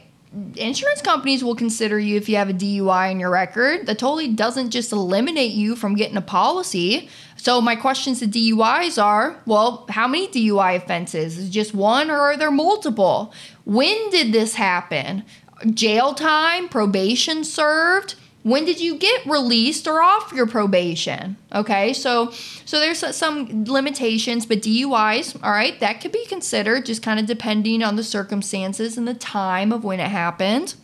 Insurance 0.55 1.03
companies 1.03 1.43
will 1.43 1.55
consider 1.55 1.99
you 1.99 2.17
if 2.17 2.27
you 2.27 2.37
have 2.37 2.49
a 2.49 2.53
DUI 2.53 3.11
in 3.11 3.19
your 3.19 3.29
record. 3.29 3.85
That 3.85 3.99
totally 3.99 4.29
doesn't 4.29 4.71
just 4.71 4.91
eliminate 4.91 5.51
you 5.51 5.75
from 5.75 5.93
getting 5.93 6.17
a 6.17 6.21
policy. 6.21 7.07
So 7.43 7.59
my 7.59 7.75
questions 7.75 8.19
to 8.19 8.25
DUIs 8.25 9.03
are, 9.03 9.37
well, 9.45 9.85
how 9.89 10.07
many 10.07 10.29
DUI 10.29 10.77
offenses? 10.77 11.37
Is 11.37 11.49
just 11.49 11.73
one 11.73 12.09
or 12.09 12.17
are 12.17 12.37
there 12.37 12.49
multiple? 12.49 13.33
When 13.65 14.09
did 14.11 14.31
this 14.31 14.55
happen? 14.55 15.25
Jail 15.73 16.13
time, 16.13 16.69
probation 16.69 17.43
served, 17.43 18.15
when 18.43 18.63
did 18.63 18.79
you 18.79 18.95
get 18.95 19.25
released 19.25 19.87
or 19.87 20.01
off 20.01 20.33
your 20.33 20.45
probation 20.45 21.37
okay 21.55 21.93
so 21.93 22.29
so 22.65 22.77
there's 22.77 22.99
some 23.15 23.63
limitations 23.63 24.45
but 24.45 24.61
duis 24.61 25.33
all 25.41 25.51
right 25.51 25.79
that 25.79 26.01
could 26.01 26.11
be 26.11 26.25
considered 26.25 26.85
just 26.85 27.01
kind 27.01 27.21
of 27.21 27.25
depending 27.25 27.81
on 27.81 27.95
the 27.95 28.03
circumstances 28.03 28.97
and 28.97 29.07
the 29.07 29.13
time 29.13 29.71
of 29.71 29.85
when 29.85 30.01
it 30.01 30.09
happened 30.09 30.75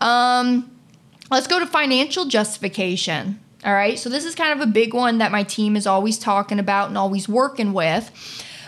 um, 0.00 0.70
let's 1.30 1.46
go 1.46 1.58
to 1.58 1.66
financial 1.66 2.24
justification 2.24 3.38
all 3.64 3.72
right 3.72 3.98
so 3.98 4.08
this 4.08 4.24
is 4.24 4.34
kind 4.34 4.52
of 4.52 4.66
a 4.66 4.70
big 4.70 4.94
one 4.94 5.18
that 5.18 5.32
my 5.32 5.42
team 5.42 5.76
is 5.76 5.86
always 5.86 6.18
talking 6.18 6.58
about 6.58 6.88
and 6.88 6.98
always 6.98 7.28
working 7.28 7.72
with 7.72 8.10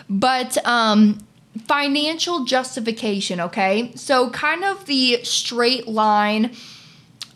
but 0.08 0.56
um, 0.66 1.18
financial 1.66 2.44
justification 2.44 3.40
okay 3.40 3.92
so 3.94 4.30
kind 4.30 4.64
of 4.64 4.86
the 4.86 5.20
straight 5.22 5.86
line 5.86 6.50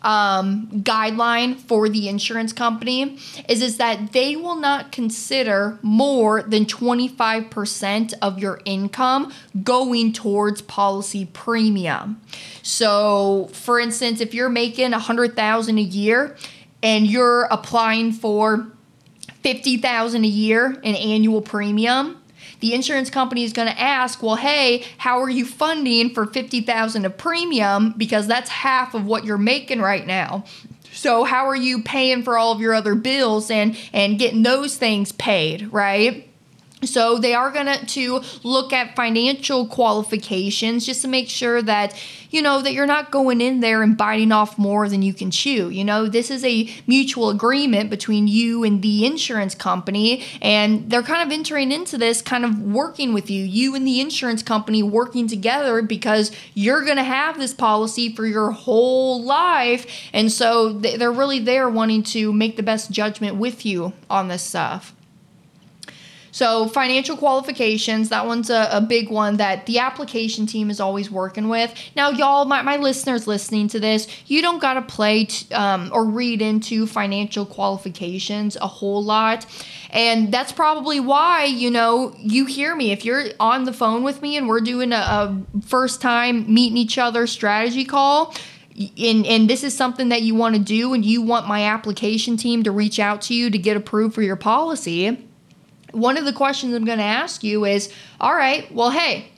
um, 0.05 0.67
guideline 0.83 1.57
for 1.59 1.89
the 1.89 2.07
insurance 2.07 2.53
company 2.53 3.17
is 3.49 3.61
is 3.61 3.77
that 3.77 4.13
they 4.13 4.35
will 4.35 4.55
not 4.55 4.91
consider 4.91 5.79
more 5.81 6.43
than 6.43 6.65
25% 6.65 8.13
of 8.21 8.37
your 8.37 8.61
income 8.65 9.33
going 9.63 10.13
towards 10.13 10.61
policy 10.61 11.25
premium. 11.25 12.21
So, 12.61 13.49
for 13.51 13.79
instance, 13.79 14.21
if 14.21 14.33
you're 14.33 14.49
making 14.49 14.91
100,000 14.91 15.77
a 15.77 15.81
year 15.81 16.37
and 16.85 17.07
you're 17.07 17.45
applying 17.45 18.11
for 18.11 18.67
50,000 19.41 20.23
a 20.23 20.27
year 20.27 20.79
in 20.83 20.93
annual 20.95 21.41
premium, 21.41 22.21
the 22.59 22.75
insurance 22.75 23.09
company 23.09 23.43
is 23.43 23.53
going 23.53 23.67
to 23.67 23.81
ask, 23.81 24.21
well, 24.21 24.35
hey, 24.35 24.85
how 24.99 25.19
are 25.19 25.29
you 25.29 25.45
funding 25.45 26.13
for 26.13 26.27
50,000 26.27 27.03
of 27.03 27.17
premium 27.17 27.95
because 27.97 28.27
that's 28.27 28.51
half 28.51 28.93
of 28.93 29.07
what 29.07 29.25
you're 29.25 29.39
making 29.39 29.81
right 29.81 30.05
now. 30.05 30.45
So 30.91 31.23
how 31.23 31.47
are 31.47 31.55
you 31.55 31.81
paying 31.81 32.21
for 32.21 32.37
all 32.37 32.51
of 32.51 32.61
your 32.61 32.73
other 32.73 32.95
bills 32.95 33.49
and 33.49 33.75
and 33.91 34.17
getting 34.19 34.43
those 34.43 34.77
things 34.77 35.11
paid, 35.11 35.73
right? 35.73 36.29
So 36.85 37.17
they 37.17 37.33
are 37.33 37.51
going 37.51 37.85
to 37.85 38.21
look 38.43 38.73
at 38.73 38.95
financial 38.95 39.67
qualifications 39.67 40.85
just 40.85 41.01
to 41.01 41.07
make 41.07 41.29
sure 41.29 41.61
that 41.61 41.93
you 42.29 42.41
know 42.41 42.61
that 42.61 42.73
you're 42.73 42.85
not 42.85 43.11
going 43.11 43.39
in 43.39 43.61
there 43.61 43.81
and 43.81 43.95
biting 43.95 44.31
off 44.31 44.57
more 44.57 44.89
than 44.89 45.01
you 45.01 45.13
can 45.13 45.31
chew. 45.31 45.69
You 45.69 45.83
know, 45.83 46.07
this 46.07 46.29
is 46.29 46.43
a 46.43 46.69
mutual 46.85 47.29
agreement 47.29 47.89
between 47.89 48.27
you 48.27 48.63
and 48.63 48.81
the 48.81 49.05
insurance 49.05 49.55
company 49.55 50.23
and 50.41 50.89
they're 50.89 51.03
kind 51.03 51.25
of 51.25 51.31
entering 51.31 51.71
into 51.71 51.97
this 51.97 52.21
kind 52.21 52.43
of 52.43 52.59
working 52.59 53.13
with 53.13 53.29
you. 53.29 53.43
You 53.43 53.75
and 53.75 53.87
the 53.87 54.01
insurance 54.01 54.43
company 54.43 54.83
working 54.83 55.27
together 55.27 55.81
because 55.81 56.31
you're 56.53 56.83
going 56.83 56.97
to 56.97 57.03
have 57.03 57.37
this 57.37 57.53
policy 57.53 58.13
for 58.13 58.25
your 58.25 58.51
whole 58.51 59.23
life 59.23 59.85
and 60.11 60.31
so 60.31 60.73
they're 60.73 61.11
really 61.11 61.39
there 61.39 61.69
wanting 61.69 62.03
to 62.03 62.33
make 62.33 62.57
the 62.57 62.63
best 62.63 62.91
judgment 62.91 63.35
with 63.37 63.65
you 63.65 63.93
on 64.09 64.27
this 64.27 64.43
stuff. 64.43 64.94
So, 66.35 66.67
financial 66.67 67.15
qualifications, 67.15 68.09
that 68.09 68.27
one's 68.27 68.49
a, 68.49 68.67
a, 68.69 68.81
big 68.81 69.09
one 69.09 69.37
that 69.37 69.67
the 69.67 69.79
application 69.79 70.45
team 70.45 70.69
is 70.69 70.81
always 70.81 71.09
working 71.09 71.47
with. 71.47 71.73
Now, 71.95 72.09
y'all, 72.09 72.43
my, 72.43 72.61
my 72.61 72.75
listeners 72.75 73.25
listening 73.25 73.69
to 73.69 73.79
this, 73.79 74.05
you 74.25 74.41
don't 74.41 74.59
got 74.59 74.73
to 74.73 74.81
play 74.81 75.23
t- 75.23 75.55
um, 75.55 75.89
or 75.93 76.03
read 76.03 76.41
into 76.41 76.87
financial 76.87 77.45
qualifications 77.45 78.57
a 78.57 78.67
whole 78.67 79.01
lot. 79.01 79.45
And 79.91 80.29
that's 80.29 80.51
probably 80.51 80.99
why, 80.99 81.45
you 81.45 81.71
know, 81.71 82.13
you 82.17 82.47
hear 82.47 82.75
me. 82.75 82.91
If 82.91 83.05
you're 83.05 83.27
on 83.39 83.63
the 83.63 83.71
phone 83.71 84.03
with 84.03 84.21
me 84.21 84.35
and 84.35 84.49
we're 84.49 84.59
doing 84.59 84.91
a, 84.91 84.97
a 84.97 85.41
first 85.65 86.01
time 86.01 86.53
meeting 86.53 86.75
each 86.75 86.97
other 86.97 87.27
strategy 87.27 87.85
call, 87.85 88.35
and, 88.77 89.25
and 89.25 89.49
this 89.49 89.63
is 89.63 89.73
something 89.73 90.09
that 90.09 90.23
you 90.23 90.35
want 90.35 90.55
to 90.55 90.61
do 90.61 90.93
and 90.93 91.05
you 91.05 91.21
want 91.21 91.47
my 91.47 91.63
application 91.63 92.35
team 92.35 92.63
to 92.63 92.73
reach 92.73 92.99
out 92.99 93.21
to 93.21 93.33
you 93.33 93.49
to 93.49 93.57
get 93.57 93.77
approved 93.77 94.13
for 94.13 94.21
your 94.21 94.35
policy 94.35 95.25
one 95.95 96.17
of 96.17 96.25
the 96.25 96.33
questions 96.33 96.73
I'm 96.73 96.85
going 96.85 96.97
to 96.97 97.03
ask 97.03 97.43
you 97.43 97.65
is 97.65 97.91
all 98.19 98.35
right, 98.35 98.69
well, 98.73 98.91
hey, 98.91 99.31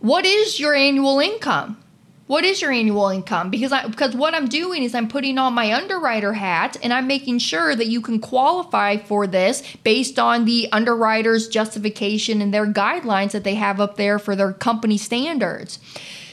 what 0.00 0.26
is 0.26 0.60
your 0.60 0.74
annual 0.74 1.18
income? 1.18 1.82
What 2.26 2.44
is 2.44 2.60
your 2.60 2.70
annual 2.70 3.08
income? 3.08 3.48
Because 3.48 3.72
I 3.72 3.86
because 3.86 4.14
what 4.14 4.34
I'm 4.34 4.48
doing 4.48 4.82
is 4.82 4.94
I'm 4.94 5.08
putting 5.08 5.38
on 5.38 5.54
my 5.54 5.72
underwriter 5.72 6.34
hat 6.34 6.76
and 6.82 6.92
I'm 6.92 7.06
making 7.06 7.38
sure 7.38 7.74
that 7.74 7.86
you 7.86 8.02
can 8.02 8.20
qualify 8.20 8.98
for 8.98 9.26
this 9.26 9.62
based 9.82 10.18
on 10.18 10.44
the 10.44 10.68
underwriter's 10.70 11.48
justification 11.48 12.42
and 12.42 12.52
their 12.52 12.66
guidelines 12.66 13.30
that 13.30 13.44
they 13.44 13.54
have 13.54 13.80
up 13.80 13.96
there 13.96 14.18
for 14.18 14.36
their 14.36 14.52
company 14.52 14.98
standards. 14.98 15.78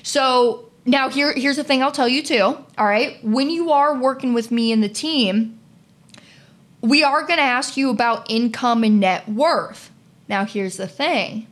So 0.04 0.70
now 0.86 1.08
here 1.08 1.34
here's 1.34 1.56
the 1.56 1.64
thing 1.64 1.82
I'll 1.82 1.94
tell 1.94 2.10
you 2.10 2.22
too. 2.22 2.58
All 2.78 2.86
right, 2.86 3.18
when 3.24 3.50
you 3.50 3.72
are 3.72 3.98
working 3.98 4.34
with 4.34 4.52
me 4.52 4.74
and 4.74 4.84
the 4.84 4.90
team, 4.90 5.58
we 6.86 7.04
are 7.04 7.22
going 7.22 7.38
to 7.38 7.44
ask 7.44 7.78
you 7.78 7.90
about 7.90 8.30
income 8.30 8.84
and 8.84 9.00
net 9.00 9.28
worth. 9.28 9.92
Now, 10.28 10.46
here's 10.46 10.78
the 10.78 10.88
thing, 10.88 11.48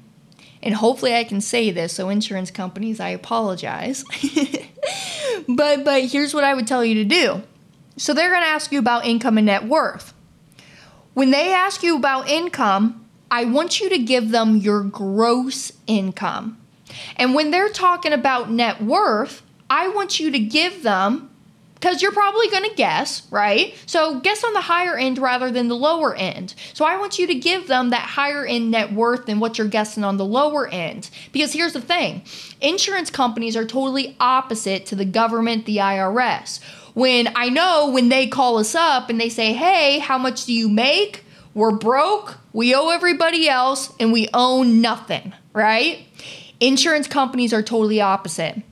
and 0.62 0.76
hopefully 0.76 1.16
I 1.16 1.24
can 1.24 1.42
say 1.42 1.72
this, 1.72 1.94
so 1.94 2.10
insurance 2.10 2.52
companies, 2.52 3.00
I 3.00 3.10
apologize. 3.10 4.04
but 5.48 5.84
but 5.84 6.06
here's 6.06 6.34
what 6.34 6.44
I 6.44 6.54
would 6.54 6.68
tell 6.68 6.84
you 6.84 6.96
to 6.96 7.06
do. 7.06 7.44
So 7.98 8.14
they're 8.14 8.32
going 8.32 8.42
to 8.42 8.48
ask 8.48 8.72
you 8.72 8.80
about 8.80 9.06
income 9.06 9.38
and 9.38 9.46
net 9.46 9.66
worth. 9.66 10.14
When 11.14 11.32
they 11.32 11.54
ask 11.54 11.84
you 11.84 11.96
about 11.96 12.28
income, 12.28 13.06
I 13.30 13.46
want 13.46 13.80
you 13.80 13.90
to 13.90 13.98
give 14.00 14.32
them 14.32 14.58
your 14.58 14.84
gross 14.84 15.72
income. 15.86 16.58
And 17.18 17.36
when 17.36 17.52
they're 17.52 17.70
talking 17.70 18.14
about 18.14 18.50
net 18.50 18.82
worth, 18.82 19.44
I 19.70 19.90
want 19.90 20.20
you 20.20 20.32
to 20.32 20.40
give 20.40 20.84
them 20.84 21.30
because 21.84 22.02
you're 22.02 22.14
probably 22.14 22.48
going 22.48 22.64
to 22.64 22.74
guess, 22.78 23.28
right? 23.30 23.76
So 23.88 24.22
guess 24.22 24.42
on 24.46 24.54
the 24.54 24.62
higher 24.62 24.96
end 24.96 25.18
rather 25.18 25.52
than 25.52 25.68
the 25.68 25.76
lower 25.76 26.16
end. 26.16 26.56
So 26.74 26.86
I 26.86 26.98
want 26.98 27.20
you 27.20 27.28
to 27.28 27.36
give 27.36 27.68
them 27.68 27.90
that 27.90 28.04
higher 28.04 28.46
end 28.46 28.72
net 28.72 28.94
worth 28.94 29.26
than 29.26 29.42
what 29.42 29.58
you're 29.58 29.68
guessing 29.68 30.06
on 30.06 30.16
the 30.16 30.24
lower 30.24 30.66
end. 30.70 31.10
Because 31.34 31.52
here's 31.52 31.74
the 31.74 31.82
thing 31.82 32.22
insurance 32.62 33.10
companies 33.10 33.58
are 33.58 33.66
totally 33.66 34.16
opposite 34.22 34.86
to 34.88 34.96
the 34.96 35.04
government, 35.04 35.66
the 35.66 35.78
IRS. 35.78 36.64
When 36.94 37.28
I 37.36 37.50
know 37.50 37.90
when 37.90 38.08
they 38.08 38.28
call 38.28 38.60
us 38.60 38.76
up 38.76 39.10
and 39.10 39.20
they 39.20 39.28
say, 39.28 39.52
hey, 39.52 40.00
how 40.00 40.18
much 40.18 40.46
do 40.46 40.54
you 40.54 40.70
make? 40.70 41.26
We're 41.54 41.72
broke, 41.72 42.38
we 42.54 42.74
owe 42.74 42.92
everybody 42.92 43.50
else, 43.50 43.94
and 44.00 44.14
we 44.14 44.30
own 44.34 44.80
nothing, 44.80 45.34
right? 45.52 46.00
Insurance 46.62 47.10
companies 47.10 47.52
are 47.52 47.62
totally 47.62 48.00
opposite 48.00 48.64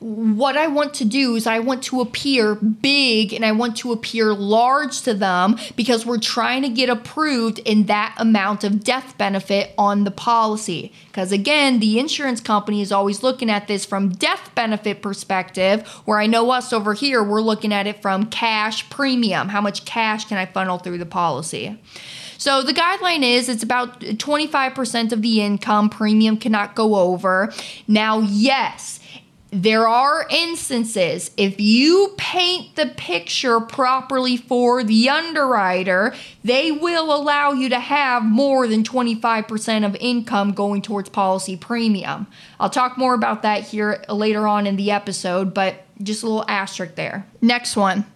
what 0.00 0.56
I 0.56 0.66
want 0.66 0.94
to 0.94 1.04
do 1.04 1.36
is 1.36 1.46
I 1.46 1.58
want 1.58 1.82
to 1.84 2.00
appear 2.00 2.54
big 2.54 3.34
and 3.34 3.44
I 3.44 3.52
want 3.52 3.76
to 3.78 3.92
appear 3.92 4.32
large 4.32 5.02
to 5.02 5.12
them 5.12 5.58
because 5.76 6.06
we're 6.06 6.18
trying 6.18 6.62
to 6.62 6.70
get 6.70 6.88
approved 6.88 7.58
in 7.60 7.84
that 7.84 8.14
amount 8.16 8.64
of 8.64 8.82
death 8.82 9.18
benefit 9.18 9.74
on 9.76 10.04
the 10.04 10.10
policy. 10.10 10.90
Because 11.08 11.32
again, 11.32 11.80
the 11.80 11.98
insurance 11.98 12.40
company 12.40 12.80
is 12.80 12.92
always 12.92 13.22
looking 13.22 13.50
at 13.50 13.68
this 13.68 13.84
from 13.84 14.08
death 14.08 14.54
benefit 14.54 15.02
perspective, 15.02 15.86
where 16.06 16.18
I 16.18 16.26
know 16.26 16.50
us 16.50 16.72
over 16.72 16.94
here, 16.94 17.22
we're 17.22 17.42
looking 17.42 17.72
at 17.72 17.86
it 17.86 18.00
from 18.00 18.26
cash 18.26 18.88
premium. 18.88 19.50
How 19.50 19.60
much 19.60 19.84
cash 19.84 20.24
can 20.24 20.38
I 20.38 20.46
funnel 20.46 20.78
through 20.78 20.98
the 20.98 21.06
policy? 21.06 21.78
So 22.38 22.62
the 22.62 22.72
guideline 22.72 23.22
is 23.22 23.50
it's 23.50 23.62
about 23.62 24.00
25% 24.00 25.12
of 25.12 25.20
the 25.20 25.42
income 25.42 25.90
premium 25.90 26.38
cannot 26.38 26.74
go 26.74 26.94
over. 26.96 27.52
Now, 27.86 28.20
yes, 28.20 28.99
there 29.52 29.88
are 29.88 30.26
instances 30.30 31.32
if 31.36 31.60
you 31.60 32.14
paint 32.16 32.76
the 32.76 32.86
picture 32.86 33.60
properly 33.60 34.36
for 34.36 34.84
the 34.84 35.08
underwriter, 35.08 36.14
they 36.44 36.70
will 36.70 37.12
allow 37.12 37.50
you 37.50 37.68
to 37.68 37.80
have 37.80 38.22
more 38.24 38.68
than 38.68 38.84
25% 38.84 39.84
of 39.84 39.96
income 39.96 40.52
going 40.52 40.82
towards 40.82 41.08
policy 41.08 41.56
premium. 41.56 42.28
I'll 42.60 42.70
talk 42.70 42.96
more 42.96 43.14
about 43.14 43.42
that 43.42 43.64
here 43.64 44.04
later 44.08 44.46
on 44.46 44.68
in 44.68 44.76
the 44.76 44.92
episode, 44.92 45.52
but 45.52 45.84
just 46.00 46.22
a 46.22 46.26
little 46.26 46.48
asterisk 46.48 46.94
there. 46.94 47.26
Next 47.40 47.76
one. 47.76 48.06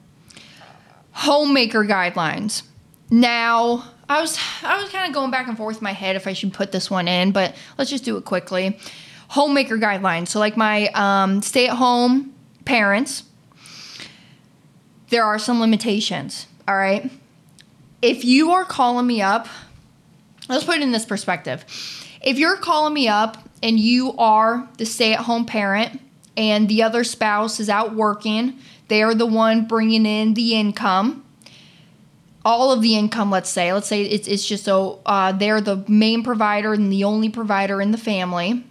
Homemaker 1.12 1.84
guidelines. 1.84 2.62
Now, 3.10 3.90
I 4.08 4.20
was 4.20 4.38
I 4.62 4.80
was 4.80 4.90
kind 4.90 5.08
of 5.08 5.14
going 5.14 5.30
back 5.30 5.48
and 5.48 5.56
forth 5.56 5.78
in 5.78 5.82
my 5.82 5.92
head 5.92 6.14
if 6.14 6.26
I 6.26 6.32
should 6.32 6.52
put 6.52 6.72
this 6.72 6.90
one 6.90 7.08
in, 7.08 7.32
but 7.32 7.54
let's 7.78 7.90
just 7.90 8.04
do 8.04 8.16
it 8.16 8.24
quickly 8.24 8.78
homemaker 9.28 9.76
guidelines. 9.78 10.28
So, 10.28 10.38
like 10.38 10.56
my 10.56 10.88
um, 10.94 11.42
stay 11.42 11.68
at 11.68 11.76
home 11.76 12.34
parents, 12.64 13.24
there 15.08 15.24
are 15.24 15.38
some 15.38 15.60
limitations. 15.60 16.46
All 16.66 16.76
right. 16.76 17.10
If 18.02 18.24
you 18.24 18.52
are 18.52 18.64
calling 18.64 19.06
me 19.06 19.22
up, 19.22 19.48
let's 20.48 20.64
put 20.64 20.76
it 20.76 20.82
in 20.82 20.92
this 20.92 21.04
perspective. 21.04 21.64
If 22.22 22.38
you're 22.38 22.56
calling 22.56 22.94
me 22.94 23.08
up 23.08 23.48
and 23.62 23.78
you 23.78 24.14
are 24.16 24.68
the 24.78 24.86
stay 24.86 25.14
at 25.14 25.20
home 25.20 25.46
parent 25.46 26.00
and 26.36 26.68
the 26.68 26.82
other 26.82 27.04
spouse 27.04 27.60
is 27.60 27.68
out 27.68 27.94
working, 27.94 28.58
they 28.88 29.02
are 29.02 29.14
the 29.14 29.26
one 29.26 29.66
bringing 29.66 30.06
in 30.06 30.34
the 30.34 30.54
income 30.54 31.24
all 32.44 32.72
of 32.72 32.82
the 32.82 32.96
income 32.96 33.30
let's 33.30 33.48
say 33.48 33.72
let's 33.72 33.86
say 33.86 34.02
it's, 34.02 34.28
it's 34.28 34.46
just 34.46 34.64
so 34.64 35.00
uh, 35.06 35.32
they're 35.32 35.60
the 35.60 35.82
main 35.88 36.22
provider 36.22 36.74
and 36.74 36.92
the 36.92 37.04
only 37.04 37.28
provider 37.28 37.80
in 37.80 37.90
the 37.90 37.98
family 37.98 38.64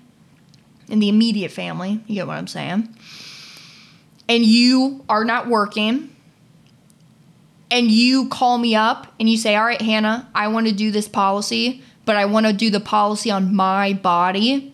in 0.93 0.99
the 0.99 1.10
immediate 1.10 1.51
family. 1.51 1.99
You 2.08 2.15
get 2.15 2.27
what 2.27 2.38
I'm 2.38 2.47
saying? 2.47 2.95
and 4.27 4.45
you 4.45 5.03
are 5.10 5.25
not 5.25 5.47
working 5.47 6.10
and 7.69 7.89
you 7.89 8.29
call 8.29 8.58
me 8.58 8.75
up 8.75 9.13
and 9.19 9.29
you 9.29 9.38
say, 9.38 9.56
All 9.56 9.65
right, 9.65 9.82
Hannah, 9.82 10.29
I 10.34 10.47
want 10.47 10.67
to 10.67 10.73
do 10.73 10.91
this 10.91 11.08
policy, 11.08 11.84
but 12.06 12.15
I 12.15 12.25
want 12.25 12.45
to 12.45 12.53
do 12.53 12.69
the 12.69 12.79
policy 12.79 13.32
on 13.32 13.56
my 13.56 13.93
body, 13.93 14.73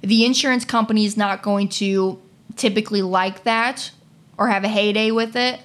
the 0.00 0.24
insurance 0.24 0.64
company 0.64 1.04
is 1.04 1.16
not 1.16 1.42
going 1.42 1.68
to 1.70 2.20
typically 2.56 3.02
like 3.02 3.44
that 3.44 3.90
or 4.38 4.48
have 4.48 4.64
a 4.64 4.68
heyday 4.68 5.10
with 5.10 5.34
it 5.34 5.60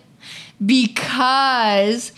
because 0.66 2.12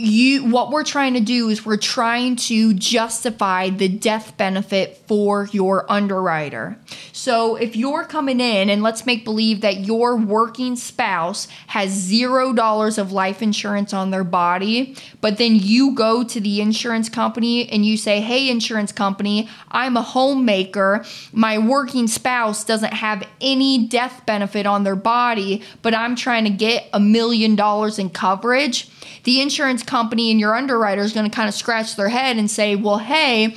you 0.00 0.44
what 0.44 0.70
we're 0.70 0.84
trying 0.84 1.14
to 1.14 1.20
do 1.20 1.48
is 1.48 1.64
we're 1.64 1.76
trying 1.76 2.36
to 2.36 2.74
justify 2.74 3.70
the 3.70 3.88
death 3.88 4.36
benefit 4.36 4.96
for 5.06 5.48
your 5.52 5.90
underwriter. 5.90 6.78
So 7.12 7.56
if 7.56 7.76
you're 7.76 8.04
coming 8.04 8.40
in 8.40 8.70
and 8.70 8.82
let's 8.82 9.06
make 9.06 9.24
believe 9.24 9.60
that 9.60 9.80
your 9.80 10.16
working 10.16 10.76
spouse 10.76 11.48
has 11.68 11.90
zero 11.90 12.52
dollars 12.52 12.98
of 12.98 13.12
life 13.12 13.42
insurance 13.42 13.92
on 13.92 14.10
their 14.10 14.24
body, 14.24 14.96
but 15.20 15.38
then 15.38 15.56
you 15.56 15.94
go 15.94 16.24
to 16.24 16.40
the 16.40 16.60
insurance 16.60 17.08
company 17.08 17.68
and 17.68 17.84
you 17.84 17.96
say, 17.96 18.20
Hey, 18.20 18.48
insurance 18.48 18.92
company, 18.92 19.48
I'm 19.70 19.96
a 19.96 20.02
homemaker. 20.02 21.04
My 21.32 21.58
working 21.58 22.06
spouse 22.06 22.64
doesn't 22.64 22.94
have 22.94 23.26
any 23.40 23.86
death 23.86 24.24
benefit 24.26 24.66
on 24.66 24.84
their 24.84 24.96
body, 24.96 25.62
but 25.82 25.94
I'm 25.94 26.16
trying 26.16 26.44
to 26.44 26.50
get 26.50 26.88
a 26.92 27.00
million 27.00 27.56
dollars 27.56 27.98
in 27.98 28.10
coverage. 28.10 28.88
The 29.24 29.40
insurance 29.40 29.82
company 29.90 30.30
and 30.30 30.38
your 30.38 30.54
underwriter 30.54 31.02
is 31.02 31.12
going 31.12 31.28
to 31.28 31.34
kind 31.34 31.48
of 31.48 31.54
scratch 31.54 31.96
their 31.96 32.08
head 32.08 32.36
and 32.36 32.50
say, 32.50 32.76
Well, 32.76 32.98
hey, 32.98 33.56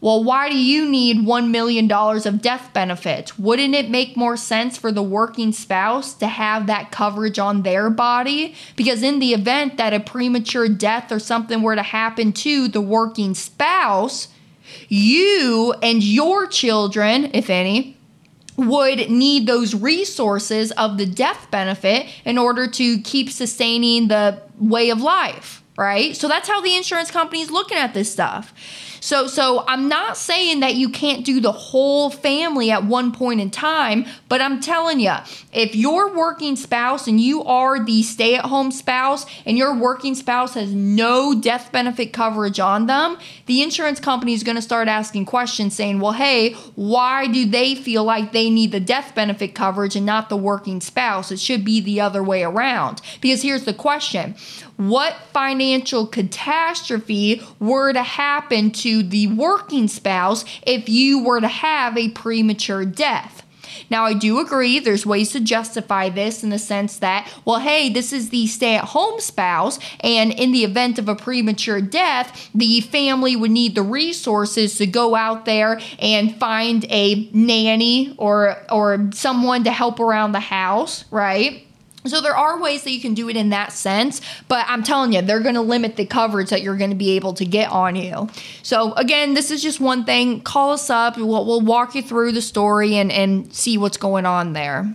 well, 0.00 0.22
why 0.22 0.50
do 0.50 0.58
you 0.58 0.86
need 0.86 1.18
$1 1.18 1.50
million 1.50 1.90
of 1.90 2.42
death 2.42 2.70
benefits? 2.74 3.38
Wouldn't 3.38 3.74
it 3.74 3.88
make 3.88 4.18
more 4.18 4.36
sense 4.36 4.76
for 4.76 4.92
the 4.92 5.02
working 5.02 5.50
spouse 5.50 6.12
to 6.16 6.26
have 6.26 6.66
that 6.66 6.90
coverage 6.90 7.38
on 7.38 7.62
their 7.62 7.88
body? 7.88 8.54
Because 8.76 9.02
in 9.02 9.18
the 9.18 9.32
event 9.32 9.78
that 9.78 9.94
a 9.94 10.00
premature 10.00 10.68
death 10.68 11.10
or 11.10 11.18
something 11.18 11.62
were 11.62 11.74
to 11.74 11.82
happen 11.82 12.34
to 12.34 12.68
the 12.68 12.82
working 12.82 13.32
spouse, 13.32 14.28
you 14.88 15.74
and 15.82 16.02
your 16.02 16.46
children, 16.48 17.30
if 17.32 17.48
any, 17.48 17.96
would 18.56 19.10
need 19.10 19.46
those 19.46 19.74
resources 19.74 20.70
of 20.72 20.98
the 20.98 21.06
death 21.06 21.48
benefit 21.50 22.06
in 22.26 22.36
order 22.36 22.66
to 22.66 23.00
keep 23.00 23.30
sustaining 23.30 24.08
the 24.08 24.38
way 24.60 24.90
of 24.90 25.00
life, 25.00 25.63
right? 25.76 26.16
So 26.16 26.28
that's 26.28 26.48
how 26.48 26.60
the 26.60 26.76
insurance 26.76 27.10
company 27.10 27.42
is 27.42 27.50
looking 27.50 27.78
at 27.78 27.94
this 27.94 28.10
stuff. 28.12 28.52
So 29.04 29.26
so 29.26 29.64
I'm 29.68 29.88
not 29.88 30.16
saying 30.16 30.60
that 30.60 30.76
you 30.76 30.88
can't 30.88 31.26
do 31.26 31.38
the 31.38 31.52
whole 31.52 32.08
family 32.08 32.70
at 32.70 32.84
one 32.84 33.12
point 33.12 33.38
in 33.38 33.50
time, 33.50 34.06
but 34.30 34.40
I'm 34.40 34.60
telling 34.60 34.98
you, 34.98 35.12
if 35.52 35.76
your 35.76 36.16
working 36.16 36.56
spouse 36.56 37.06
and 37.06 37.20
you 37.20 37.44
are 37.44 37.84
the 37.84 38.02
stay-at-home 38.02 38.70
spouse 38.70 39.26
and 39.44 39.58
your 39.58 39.76
working 39.76 40.14
spouse 40.14 40.54
has 40.54 40.72
no 40.72 41.38
death 41.38 41.70
benefit 41.70 42.14
coverage 42.14 42.58
on 42.58 42.86
them, 42.86 43.18
the 43.44 43.62
insurance 43.62 44.00
company 44.00 44.32
is 44.32 44.42
going 44.42 44.56
to 44.56 44.62
start 44.62 44.88
asking 44.88 45.26
questions 45.26 45.74
saying, 45.74 46.00
"Well, 46.00 46.12
hey, 46.12 46.54
why 46.74 47.26
do 47.26 47.44
they 47.44 47.74
feel 47.74 48.04
like 48.04 48.32
they 48.32 48.48
need 48.48 48.72
the 48.72 48.80
death 48.80 49.14
benefit 49.14 49.54
coverage 49.54 49.96
and 49.96 50.06
not 50.06 50.30
the 50.30 50.36
working 50.38 50.80
spouse? 50.80 51.30
It 51.30 51.40
should 51.40 51.62
be 51.62 51.78
the 51.80 52.00
other 52.00 52.22
way 52.22 52.42
around." 52.42 53.02
Because 53.20 53.42
here's 53.42 53.64
the 53.64 53.74
question 53.74 54.34
what 54.76 55.14
financial 55.32 56.06
catastrophe 56.06 57.42
were 57.58 57.92
to 57.92 58.02
happen 58.02 58.70
to 58.70 59.02
the 59.02 59.26
working 59.28 59.88
spouse 59.88 60.44
if 60.66 60.88
you 60.88 61.22
were 61.22 61.40
to 61.40 61.48
have 61.48 61.96
a 61.96 62.08
premature 62.10 62.84
death. 62.84 63.44
Now, 63.90 64.04
I 64.04 64.14
do 64.14 64.38
agree 64.38 64.78
there's 64.78 65.06
ways 65.06 65.32
to 65.32 65.40
justify 65.40 66.08
this 66.08 66.42
in 66.42 66.50
the 66.50 66.58
sense 66.58 66.98
that, 66.98 67.30
well, 67.44 67.60
hey, 67.60 67.88
this 67.88 68.12
is 68.12 68.30
the 68.30 68.46
stay 68.46 68.76
at 68.76 68.84
home 68.84 69.20
spouse, 69.20 69.78
and 70.00 70.32
in 70.32 70.52
the 70.52 70.64
event 70.64 70.98
of 70.98 71.08
a 71.08 71.14
premature 71.14 71.80
death, 71.80 72.50
the 72.54 72.80
family 72.80 73.36
would 73.36 73.50
need 73.50 73.74
the 73.74 73.82
resources 73.82 74.78
to 74.78 74.86
go 74.86 75.14
out 75.14 75.44
there 75.44 75.80
and 75.98 76.36
find 76.36 76.84
a 76.90 77.28
nanny 77.32 78.14
or, 78.16 78.56
or 78.70 79.10
someone 79.12 79.64
to 79.64 79.72
help 79.72 80.00
around 80.00 80.32
the 80.32 80.40
house, 80.40 81.04
right? 81.10 81.66
So 82.06 82.20
there 82.20 82.36
are 82.36 82.60
ways 82.60 82.82
that 82.84 82.90
you 82.90 83.00
can 83.00 83.14
do 83.14 83.30
it 83.30 83.36
in 83.36 83.48
that 83.48 83.72
sense, 83.72 84.20
but 84.46 84.66
I'm 84.68 84.82
telling 84.82 85.14
you, 85.14 85.22
they're 85.22 85.40
going 85.40 85.54
to 85.54 85.62
limit 85.62 85.96
the 85.96 86.04
coverage 86.04 86.50
that 86.50 86.60
you're 86.60 86.76
going 86.76 86.90
to 86.90 86.96
be 86.96 87.12
able 87.12 87.32
to 87.34 87.46
get 87.46 87.70
on 87.70 87.96
you. 87.96 88.28
So 88.62 88.92
again, 88.94 89.32
this 89.32 89.50
is 89.50 89.62
just 89.62 89.80
one 89.80 90.04
thing. 90.04 90.42
Call 90.42 90.72
us 90.72 90.90
up. 90.90 91.16
We'll, 91.16 91.46
we'll 91.46 91.62
walk 91.62 91.94
you 91.94 92.02
through 92.02 92.32
the 92.32 92.42
story 92.42 92.96
and, 92.96 93.10
and 93.10 93.52
see 93.54 93.78
what's 93.78 93.96
going 93.96 94.26
on 94.26 94.52
there. 94.52 94.94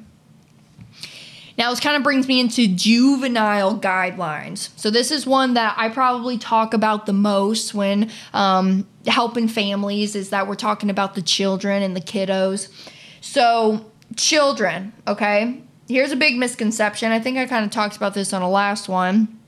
Now, 1.57 1.71
this 1.71 1.81
kind 1.81 1.97
of 1.97 2.03
brings 2.03 2.25
me 2.25 2.39
into 2.39 2.67
juvenile 2.67 3.77
guidelines. 3.77 4.69
So, 4.77 4.89
this 4.89 5.11
is 5.11 5.27
one 5.27 5.55
that 5.55 5.73
I 5.77 5.89
probably 5.89 6.37
talk 6.37 6.73
about 6.73 7.05
the 7.05 7.11
most 7.11 7.73
when 7.73 8.11
um, 8.33 8.87
helping 9.05 9.49
families, 9.49 10.15
is 10.15 10.29
that 10.29 10.47
we're 10.47 10.55
talking 10.55 10.89
about 10.89 11.15
the 11.15 11.21
children 11.21 11.83
and 11.83 11.97
the 11.97 12.01
kiddos. 12.01 12.71
So, 13.19 13.91
children, 14.15 14.93
okay? 15.05 15.61
Here's 15.89 16.11
a 16.11 16.15
big 16.15 16.37
misconception. 16.37 17.11
I 17.11 17.19
think 17.19 17.37
I 17.37 17.45
kind 17.47 17.65
of 17.65 17.71
talked 17.71 17.97
about 17.97 18.13
this 18.13 18.31
on 18.31 18.41
a 18.41 18.49
last 18.49 18.87
one, 18.87 19.39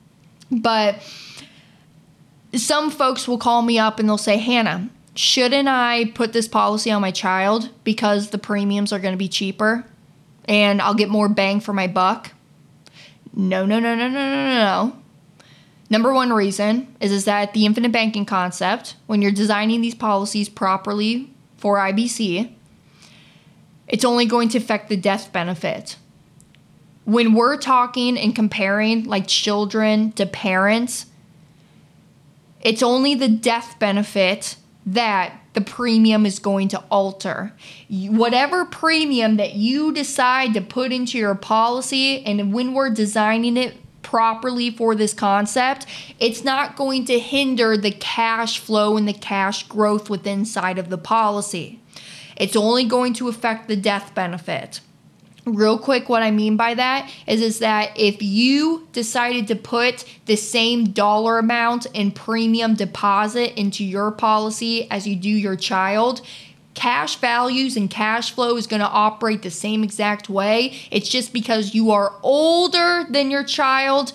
but 0.52 1.02
some 2.54 2.90
folks 2.92 3.28
will 3.28 3.38
call 3.38 3.62
me 3.62 3.80
up 3.80 4.00
and 4.00 4.10
they'll 4.10 4.18
say, 4.18 4.38
Hannah, 4.38 4.90
shouldn't 5.16 5.70
I 5.70 6.06
put 6.16 6.34
this 6.34 6.48
policy 6.48 6.92
on 6.92 7.02
my 7.02 7.12
child 7.12 7.70
because 7.84 8.32
the 8.32 8.38
premiums 8.38 8.92
are 8.92 9.00
going 9.00 9.14
to 9.14 9.18
be 9.18 9.30
cheaper 9.30 9.86
and 10.46 10.82
I'll 10.82 10.96
get 10.96 11.10
more 11.10 11.30
bang 11.30 11.62
for 11.62 11.74
my 11.74 11.88
buck? 11.88 12.32
No, 13.34 13.66
no, 13.66 13.80
no, 13.80 13.96
no, 13.96 14.10
no, 14.10 14.36
no, 14.36 14.46
no. 14.46 14.98
Number 15.90 16.14
one 16.14 16.34
reason 16.34 16.94
is, 17.00 17.12
is 17.12 17.26
that 17.26 17.54
the 17.54 17.66
infinite 17.66 17.92
banking 17.92 18.26
concept, 18.26 18.96
when 19.08 19.22
you're 19.22 19.32
designing 19.32 19.82
these 19.82 19.96
policies 19.96 20.50
properly 20.50 21.30
for 21.58 21.78
IBC, 21.78 22.52
it's 23.88 24.06
only 24.06 24.26
going 24.26 24.50
to 24.50 24.58
affect 24.58 24.88
the 24.90 24.96
death 24.96 25.32
benefit 25.34 25.98
when 27.06 27.34
we're 27.34 27.58
talking 27.58 28.18
and 28.18 28.36
comparing 28.36 29.06
like 29.06 29.28
children 29.28 30.12
to 30.14 30.26
parents, 30.26 31.08
it's 32.62 32.84
only 32.84 33.16
the 33.16 33.28
death 33.28 33.78
benefit 33.80 34.56
that 34.86 35.34
the 35.54 35.62
premium 35.62 36.26
is 36.26 36.40
going 36.40 36.68
to 36.70 36.84
alter. 36.90 37.54
Whatever 37.90 38.66
premium 38.66 39.38
that 39.38 39.56
you 39.56 39.92
decide 39.92 40.54
to 40.54 40.62
put 40.62 40.92
into 40.92 41.18
your 41.18 41.36
policy, 41.36 42.24
and 42.24 42.54
when 42.54 42.74
we're 42.74 42.90
designing 42.90 43.58
it 43.58 43.76
properly 44.02 44.70
for 44.70 44.96
this 44.96 45.14
concept, 45.14 45.86
it's 46.20 46.44
not 46.44 46.76
going 46.76 47.06
to 47.06 47.20
hinder 47.20 47.78
the 47.78 47.92
cash 47.92 48.60
flow 48.60 48.98
and 48.98 49.08
the 49.08 49.14
cash 49.14 49.68
growth 49.68 50.10
within 50.10 50.40
inside 50.40 50.78
of 50.78 50.90
the 50.90 50.98
policy. 50.98 51.80
It's 52.38 52.56
only 52.56 52.86
going 52.86 53.14
to 53.16 53.28
affect 53.28 53.68
the 53.68 53.76
death 53.76 54.16
benefit 54.16 54.80
real 55.54 55.78
quick 55.78 56.10
what 56.10 56.24
i 56.24 56.32
mean 56.32 56.58
by 56.58 56.74
that 56.74 57.10
is 57.28 57.42
is 57.42 57.60
that 57.60 57.92
if 57.96 58.22
you 58.22 58.88
decided 58.94 59.48
to 59.48 59.56
put 59.56 60.06
the 60.26 60.36
same 60.36 60.92
dollar 60.92 61.40
amount 61.40 61.86
in 61.94 62.12
premium 62.12 62.76
deposit 62.76 63.58
into 63.60 63.84
your 63.84 64.12
policy 64.12 64.90
as 64.90 65.08
you 65.08 65.16
do 65.16 65.30
your 65.30 65.56
child 65.56 66.22
cash 66.74 67.18
values 67.18 67.76
and 67.76 67.90
cash 67.90 68.32
flow 68.32 68.56
is 68.56 68.68
going 68.68 68.80
to 68.80 68.88
operate 68.88 69.42
the 69.42 69.52
same 69.52 69.84
exact 69.84 70.30
way. 70.30 70.74
It's 70.90 71.10
just 71.10 71.34
because 71.34 71.76
you 71.76 71.92
are 71.92 72.14
older 72.24 73.06
than 73.10 73.30
your 73.30 73.44
child 73.44 74.14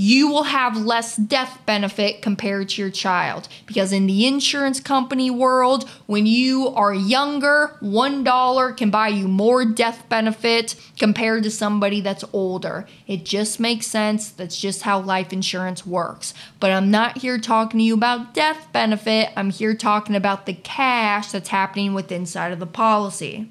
you 0.00 0.28
will 0.28 0.44
have 0.44 0.78
less 0.78 1.14
death 1.14 1.60
benefit 1.66 2.22
compared 2.22 2.70
to 2.70 2.80
your 2.80 2.90
child. 2.90 3.46
Because 3.66 3.92
in 3.92 4.06
the 4.06 4.26
insurance 4.26 4.80
company 4.80 5.30
world, 5.30 5.86
when 6.06 6.24
you 6.24 6.68
are 6.68 6.94
younger, 6.94 7.76
$1 7.82 8.76
can 8.78 8.88
buy 8.90 9.08
you 9.08 9.28
more 9.28 9.66
death 9.66 10.08
benefit 10.08 10.74
compared 10.98 11.42
to 11.42 11.50
somebody 11.50 12.00
that's 12.00 12.24
older. 12.32 12.86
It 13.06 13.26
just 13.26 13.60
makes 13.60 13.86
sense. 13.88 14.30
That's 14.30 14.58
just 14.58 14.82
how 14.82 15.00
life 15.00 15.34
insurance 15.34 15.84
works. 15.84 16.32
But 16.60 16.70
I'm 16.70 16.90
not 16.90 17.18
here 17.18 17.38
talking 17.38 17.78
to 17.80 17.84
you 17.84 17.92
about 17.92 18.32
death 18.32 18.68
benefit. 18.72 19.28
I'm 19.36 19.50
here 19.50 19.74
talking 19.74 20.16
about 20.16 20.46
the 20.46 20.54
cash 20.54 21.30
that's 21.30 21.50
happening 21.50 21.92
with 21.92 22.10
inside 22.10 22.52
of 22.52 22.58
the 22.58 22.66
policy. 22.66 23.50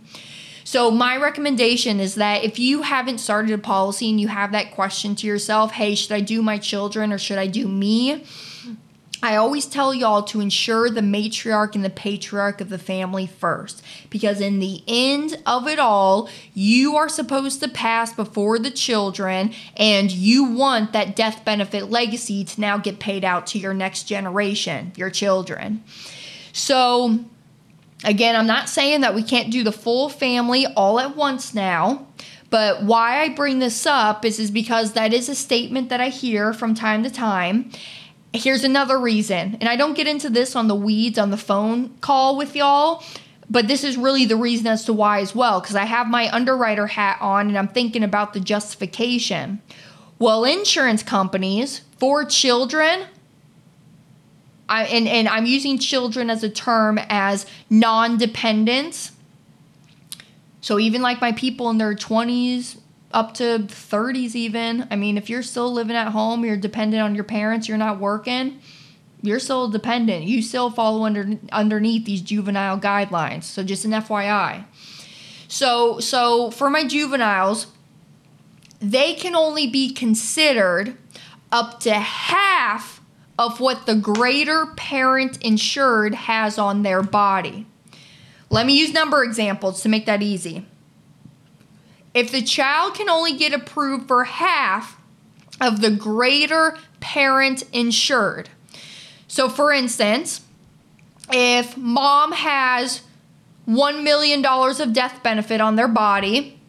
So, 0.69 0.91
my 0.91 1.17
recommendation 1.17 1.99
is 1.99 2.13
that 2.13 2.43
if 2.43 2.60
you 2.60 2.84
haven't 2.84 3.17
started 3.17 3.51
a 3.53 3.58
policy 3.58 4.08
and 4.08 4.21
you 4.21 4.27
have 4.27 4.51
that 4.51 4.69
question 4.69 5.15
to 5.15 5.25
yourself, 5.25 5.71
hey, 5.71 5.95
should 5.95 6.12
I 6.12 6.19
do 6.19 6.43
my 6.43 6.60
children 6.60 7.12
or 7.12 7.17
should 7.17 7.39
I 7.39 7.47
do 7.47 7.67
me? 7.67 8.23
I 9.23 9.36
always 9.36 9.65
tell 9.65 9.95
y'all 9.95 10.21
to 10.25 10.39
ensure 10.39 10.91
the 10.91 11.01
matriarch 11.01 11.73
and 11.73 11.84
the 11.84 11.89
patriarch 11.89 12.62
of 12.62 12.69
the 12.69 12.77
family 12.77 13.25
first 13.25 13.84
because, 14.12 14.41
in 14.41 14.60
the 14.60 14.84
end 14.88 15.41
of 15.43 15.67
it 15.67 15.79
all, 15.79 16.29
you 16.53 16.95
are 16.97 17.10
supposed 17.10 17.62
to 17.62 17.67
pass 17.67 18.13
before 18.13 18.60
the 18.60 18.69
children 18.69 19.55
and 19.75 20.12
you 20.12 20.43
want 20.43 20.93
that 20.93 21.15
death 21.15 21.43
benefit 21.43 21.89
legacy 21.89 22.43
to 22.43 22.62
now 22.62 22.77
get 22.77 22.99
paid 22.99 23.25
out 23.25 23.47
to 23.47 23.58
your 23.58 23.73
next 23.73 24.03
generation, 24.03 24.91
your 24.95 25.10
children. 25.10 25.84
So, 26.53 27.25
Again, 28.04 28.36
I'm 28.36 28.48
not 28.48 28.70
saying 28.70 29.02
that 29.02 29.14
we 29.14 29.24
can't 29.24 29.52
do 29.52 29.64
the 29.64 29.72
full 29.72 30.10
family 30.10 30.66
all 30.66 31.00
at 31.00 31.16
once 31.18 31.54
now, 31.54 32.08
But 32.50 32.84
why 32.84 33.22
I 33.22 33.30
bring 33.30 33.60
this 33.60 33.86
up 33.86 34.26
is, 34.26 34.40
is 34.40 34.52
because 34.52 34.94
that 34.94 35.14
is 35.14 35.30
a 35.30 35.36
statement 35.36 35.90
that 35.90 36.02
I 36.02 36.10
hear 36.10 36.54
from 36.54 36.74
time 36.74 37.04
to 37.04 37.10
time. 37.10 37.70
Here's 38.34 38.64
another 38.64 39.00
reason, 39.00 39.58
and 39.60 39.68
I 39.68 39.76
don't 39.76 39.96
get 39.96 40.08
into 40.08 40.30
this 40.30 40.56
on 40.56 40.68
the 40.68 40.76
weeds 40.76 41.18
on 41.18 41.32
the 41.32 41.38
phone 41.38 41.90
call 41.98 42.38
with 42.38 42.56
y'all, 42.56 43.04
but 43.50 43.68
this 43.68 43.84
is 43.84 43.98
really 43.98 44.26
the 44.26 44.36
reason 44.36 44.68
as 44.68 44.86
to 44.86 44.94
why 44.94 45.20
as 45.20 45.34
well, 45.34 45.60
because 45.60 45.76
I 45.76 45.86
have 45.86 46.08
my 46.08 46.32
underwriter 46.32 46.88
hat 46.88 47.18
on 47.22 47.48
and 47.48 47.58
I'm 47.58 47.68
thinking 47.68 48.04
about 48.04 48.34
the 48.34 48.40
justification. 48.40 49.62
Well, 50.20 50.46
insurance 50.46 51.02
companies 51.02 51.82
for 51.98 52.24
children, 52.24 53.06
I, 54.69 54.86
and, 54.86 55.08
and 55.08 55.27
I'm 55.27 55.45
using 55.45 55.79
children 55.79 56.29
as 56.29 56.43
a 56.43 56.49
term 56.49 56.99
as 57.10 57.45
non 57.69 58.17
dependent. 58.17 59.12
So 60.62 60.79
even 60.79 61.01
like 61.01 61.19
my 61.19 61.32
people 61.32 61.69
in 61.69 61.77
their 61.77 61.95
20s 61.95 62.77
up 63.12 63.34
to 63.36 63.60
30s, 63.67 64.36
even. 64.36 64.88
I 64.91 64.95
mean, 64.95 65.17
if 65.17 65.29
you're 65.29 65.43
still 65.43 65.71
living 65.73 65.95
at 65.95 66.10
home, 66.10 66.45
you're 66.45 66.58
dependent 66.58 67.01
on 67.01 67.15
your 67.15 67.23
parents, 67.23 67.67
you're 67.67 67.77
not 67.77 67.99
working, 67.99 68.60
you're 69.21 69.39
still 69.39 69.67
dependent. 69.67 70.25
You 70.25 70.41
still 70.41 70.69
follow 70.69 71.03
under 71.05 71.38
underneath 71.51 72.05
these 72.05 72.21
juvenile 72.21 72.79
guidelines. 72.79 73.43
So 73.43 73.63
just 73.63 73.86
an 73.86 73.91
FYI. 73.91 74.65
So 75.47 75.99
so 75.99 76.51
for 76.51 76.69
my 76.69 76.88
juveniles, 76.88 77.67
they 78.79 79.13
can 79.15 79.36
only 79.36 79.67
be 79.67 79.91
considered 79.91 80.95
up 81.51 81.79
to 81.82 81.93
half 81.93 82.99
of 83.39 83.62
what 83.62 83.86
the 83.86 83.95
greater 83.95 84.65
parent 84.65 85.41
insured 85.41 86.13
has 86.13 86.58
on 86.58 86.84
their 86.84 87.02
body. 87.02 87.65
Let 88.49 88.65
me 88.65 88.78
use 88.78 88.91
number 88.91 89.23
examples 89.23 89.82
to 89.82 89.89
make 89.89 90.06
that 90.08 90.21
easy. 90.21 90.65
If 92.13 92.34
the 92.34 92.41
child 92.41 92.95
can 92.95 93.10
only 93.10 93.38
get 93.38 93.54
approved 93.54 94.10
for 94.10 94.25
half 94.25 94.99
of 95.62 95.80
the 95.80 95.89
greater 95.89 96.78
parent 96.99 97.63
insured. 97.71 98.49
So, 99.30 99.47
for 99.47 99.71
instance, 99.71 100.41
if 101.32 101.78
mom 101.78 102.34
has 102.34 103.04
$1 103.69 104.04
million 104.04 104.45
of 104.45 104.93
death 104.93 105.23
benefit 105.23 105.62
on 105.62 105.78
their 105.78 105.88
body 105.88 106.60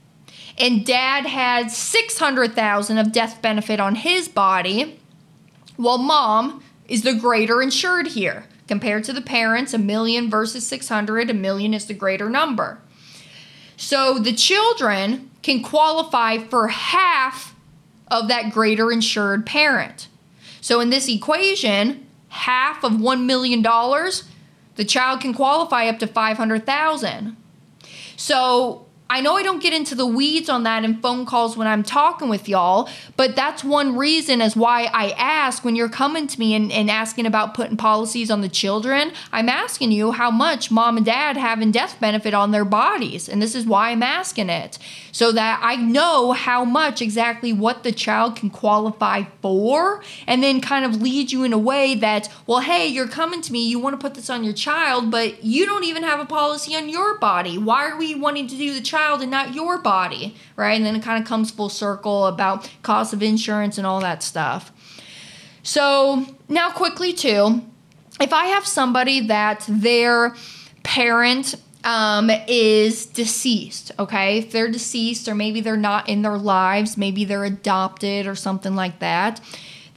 and 0.56 0.87
dad 0.87 1.26
had 1.26 1.72
600,000 1.72 2.98
of 2.98 3.11
death 3.11 3.42
benefit 3.42 3.80
on 3.80 3.96
his 3.96 4.28
body, 4.28 4.99
well, 5.81 5.99
mom 5.99 6.62
is 6.88 7.03
the 7.03 7.14
greater 7.14 7.62
insured 7.62 8.09
here. 8.09 8.45
Compared 8.69 9.03
to 9.05 9.12
the 9.12 9.23
parents, 9.23 9.75
a 9.75 9.79
million 9.79 10.31
versus 10.31 10.66
600, 10.66 11.31
a 11.31 11.35
million 11.35 11.75
is 11.75 11.87
the 11.87 11.95
greater 11.95 12.31
number. 12.31 12.81
So 13.77 14.19
the 14.19 14.33
children 14.33 15.31
can 15.43 15.62
qualify 15.62 16.38
for 16.38 16.69
half 16.69 17.55
of 18.09 18.29
that 18.29 18.53
greater 18.53 18.93
insured 18.93 19.47
parent. 19.47 20.09
So 20.61 20.81
in 20.81 20.90
this 20.90 21.09
equation, 21.09 22.07
half 22.29 22.85
of 22.85 22.93
$1 22.93 23.25
million, 23.25 23.62
the 23.62 24.85
child 24.85 25.21
can 25.21 25.33
qualify 25.33 25.87
up 25.87 25.99
to 26.01 26.07
500,000. 26.07 27.37
So 28.16 28.87
I 29.11 29.20
know 29.20 29.37
I 29.37 29.42
don't 29.42 29.61
get 29.61 29.73
into 29.73 29.96
the 29.96 30.07
weeds 30.07 30.49
on 30.49 30.62
that 30.62 30.85
in 30.85 31.01
phone 31.01 31.27
calls 31.27 31.57
when 31.57 31.66
I'm 31.66 31.83
talking 31.83 32.29
with 32.29 32.49
y'all, 32.49 32.88
but 33.16 33.35
that's 33.35 33.64
one 33.64 33.96
reason 33.96 34.40
as 34.40 34.55
why 34.55 34.85
I 34.85 35.11
ask 35.18 35.64
when 35.64 35.75
you're 35.75 35.88
coming 35.88 36.29
to 36.29 36.38
me 36.38 36.55
and, 36.55 36.70
and 36.70 36.88
asking 36.88 37.27
about 37.27 37.53
putting 37.53 37.77
policies 37.77 38.31
on 38.31 38.40
the 38.40 38.49
children. 38.49 39.11
I'm 39.33 39.49
asking 39.49 39.90
you 39.90 40.12
how 40.12 40.31
much 40.31 40.70
mom 40.70 40.96
and 40.96 41.05
dad 41.05 41.37
have 41.37 41.61
in 41.61 41.73
death 41.73 41.99
benefit 41.99 42.35
on 42.35 42.53
their 42.53 42.64
bodies. 42.64 43.29
And 43.29 43.42
this 43.42 43.57
is 43.57 43.66
why 43.66 43.90
I'm 43.90 44.05
asking 44.05 44.49
it. 44.49 44.79
So 45.11 45.33
that 45.33 45.59
I 45.61 45.75
know 45.75 46.31
how 46.31 46.64
much 46.64 47.03
exactly 47.03 47.53
what 47.53 47.83
the 47.83 47.90
child 47.90 48.37
can 48.37 48.49
qualify 48.49 49.25
for, 49.42 50.05
and 50.29 50.40
then 50.40 50.61
kind 50.61 50.85
of 50.85 51.03
lead 51.03 51.33
you 51.33 51.42
in 51.42 51.53
a 51.53 51.59
way 51.59 51.96
that, 51.96 52.29
well, 52.46 52.61
hey, 52.61 52.87
you're 52.87 53.09
coming 53.09 53.42
to 53.42 53.53
me, 53.53 53.68
you 53.68 53.81
want 53.81 53.94
to 53.94 54.01
put 54.01 54.14
this 54.14 54.31
on 54.31 54.44
your 54.44 54.55
child, 54.55 55.11
but 55.11 55.42
you 55.42 55.66
don't 55.66 55.83
even 55.83 56.05
have 56.05 56.20
a 56.20 56.25
policy 56.25 56.77
on 56.77 56.88
your 56.88 57.18
body. 57.18 57.59
Why 57.59 57.90
are 57.90 57.99
we 57.99 58.14
wanting 58.14 58.46
to 58.46 58.57
do 58.57 58.73
the 58.73 58.81
child? 58.81 58.99
Child 59.00 59.22
and 59.22 59.30
not 59.30 59.54
your 59.54 59.78
body, 59.78 60.36
right? 60.56 60.76
And 60.76 60.84
then 60.84 60.96
it 60.96 61.02
kind 61.02 61.22
of 61.22 61.28
comes 61.28 61.50
full 61.50 61.68
circle 61.68 62.26
about 62.26 62.70
cost 62.82 63.12
of 63.12 63.22
insurance 63.22 63.78
and 63.78 63.86
all 63.86 64.00
that 64.00 64.22
stuff. 64.22 64.72
So, 65.62 66.26
now 66.48 66.70
quickly, 66.70 67.12
too, 67.12 67.62
if 68.20 68.32
I 68.32 68.46
have 68.46 68.66
somebody 68.66 69.26
that 69.26 69.64
their 69.68 70.34
parent 70.82 71.54
um, 71.84 72.30
is 72.48 73.06
deceased, 73.06 73.92
okay? 73.98 74.38
If 74.38 74.52
they're 74.52 74.70
deceased 74.70 75.28
or 75.28 75.34
maybe 75.34 75.60
they're 75.60 75.76
not 75.76 76.08
in 76.08 76.22
their 76.22 76.38
lives, 76.38 76.96
maybe 76.96 77.24
they're 77.24 77.44
adopted 77.44 78.26
or 78.26 78.34
something 78.34 78.74
like 78.74 78.98
that 79.00 79.40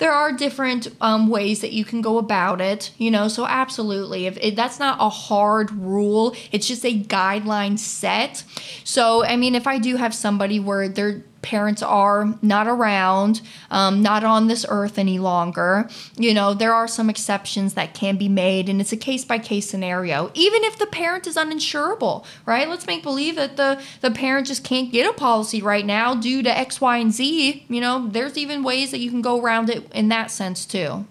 there 0.03 0.11
are 0.11 0.33
different 0.33 0.89
um, 0.99 1.29
ways 1.29 1.61
that 1.61 1.71
you 1.71 1.85
can 1.85 2.01
go 2.01 2.17
about 2.17 2.59
it, 2.59 2.91
you 2.97 3.09
know. 3.09 3.29
So 3.29 3.47
absolutely, 3.47 4.25
if 4.25 4.37
it, 4.41 4.53
that's 4.53 4.77
not 4.77 4.97
a 4.99 5.07
hard 5.07 5.71
rule, 5.71 6.35
it's 6.51 6.67
just 6.67 6.83
a 6.83 7.01
guideline 7.01 7.79
set. 7.79 8.43
So 8.83 9.23
I 9.23 9.37
mean, 9.37 9.55
if 9.55 9.65
I 9.65 9.77
do 9.77 9.95
have 9.95 10.13
somebody 10.13 10.59
where 10.59 10.89
they're 10.89 11.23
parents 11.43 11.83
are 11.83 12.33
not 12.41 12.67
around, 12.67 13.41
um, 13.69 14.01
not 14.01 14.23
on 14.23 14.47
this 14.47 14.65
earth 14.69 14.97
any 14.97 15.19
longer. 15.19 15.87
You 16.17 16.33
know, 16.33 16.53
there 16.55 16.73
are 16.73 16.87
some 16.87 17.09
exceptions 17.09 17.75
that 17.75 17.93
can 17.93 18.17
be 18.17 18.27
made, 18.27 18.69
and 18.69 18.81
it's 18.81 18.91
a 18.91 18.97
case 18.97 19.23
by 19.23 19.37
case 19.37 19.69
scenario. 19.69 20.31
Even 20.33 20.63
if 20.63 20.79
the 20.79 20.87
parent 20.87 21.27
is 21.27 21.35
uninsurable, 21.35 22.25
right? 22.45 22.67
Let's 22.67 22.87
make 22.87 23.03
believe 23.03 23.35
that 23.35 23.57
the, 23.57 23.79
the 24.01 24.09
parent 24.09 24.47
just 24.47 24.63
can't 24.63 24.91
get 24.91 25.07
a 25.07 25.13
policy 25.13 25.61
right 25.61 25.85
now 25.85 26.15
due 26.15 26.41
to 26.41 26.57
X, 26.57 26.81
Y, 26.81 26.97
and 26.97 27.13
Z. 27.13 27.65
You 27.67 27.81
know, 27.81 28.07
there's 28.07 28.37
even 28.37 28.63
ways 28.63 28.89
that 28.91 28.99
you 28.99 29.11
can 29.11 29.21
go 29.21 29.39
around 29.39 29.69
it 29.69 29.91
in 29.93 30.07
that 30.07 30.31
sense 30.31 30.65
too. 30.65 31.05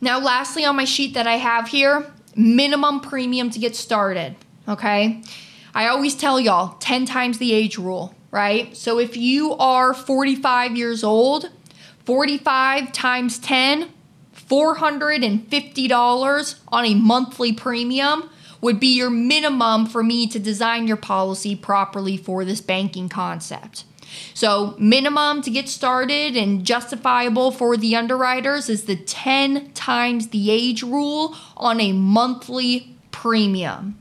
Now, 0.00 0.18
lastly, 0.18 0.64
on 0.64 0.76
my 0.76 0.86
sheet 0.86 1.12
that 1.12 1.26
I 1.26 1.36
have 1.36 1.68
here, 1.68 2.10
minimum 2.34 3.00
premium 3.00 3.50
to 3.50 3.58
get 3.58 3.76
started. 3.76 4.34
Okay. 4.66 5.22
I 5.74 5.88
always 5.88 6.16
tell 6.16 6.40
y'all 6.40 6.76
10 6.78 7.04
times 7.04 7.38
the 7.38 7.52
age 7.52 7.76
rule 7.76 8.14
right? 8.30 8.76
So 8.76 8.98
if 8.98 9.16
you 9.16 9.54
are 9.54 9.94
45 9.94 10.76
years 10.76 11.02
old, 11.02 11.48
45 12.04 12.92
times 12.92 13.38
10, 13.38 13.88
$450 14.34 16.54
on 16.68 16.84
a 16.84 16.94
monthly 16.94 17.52
premium 17.52 18.30
would 18.60 18.80
be 18.80 18.96
your 18.96 19.10
minimum 19.10 19.86
for 19.86 20.02
me 20.02 20.26
to 20.26 20.38
design 20.38 20.86
your 20.86 20.96
policy 20.96 21.56
properly 21.56 22.16
for 22.16 22.44
this 22.44 22.60
banking 22.60 23.08
concept. 23.08 23.84
So, 24.34 24.74
minimum 24.78 25.40
to 25.42 25.50
get 25.50 25.68
started 25.68 26.36
and 26.36 26.64
justifiable 26.64 27.52
for 27.52 27.76
the 27.76 27.94
underwriters 27.94 28.68
is 28.68 28.86
the 28.86 28.96
10 28.96 29.72
times 29.72 30.28
the 30.28 30.50
age 30.50 30.82
rule 30.82 31.36
on 31.56 31.80
a 31.80 31.92
monthly 31.92 32.96
premium. 33.12 33.98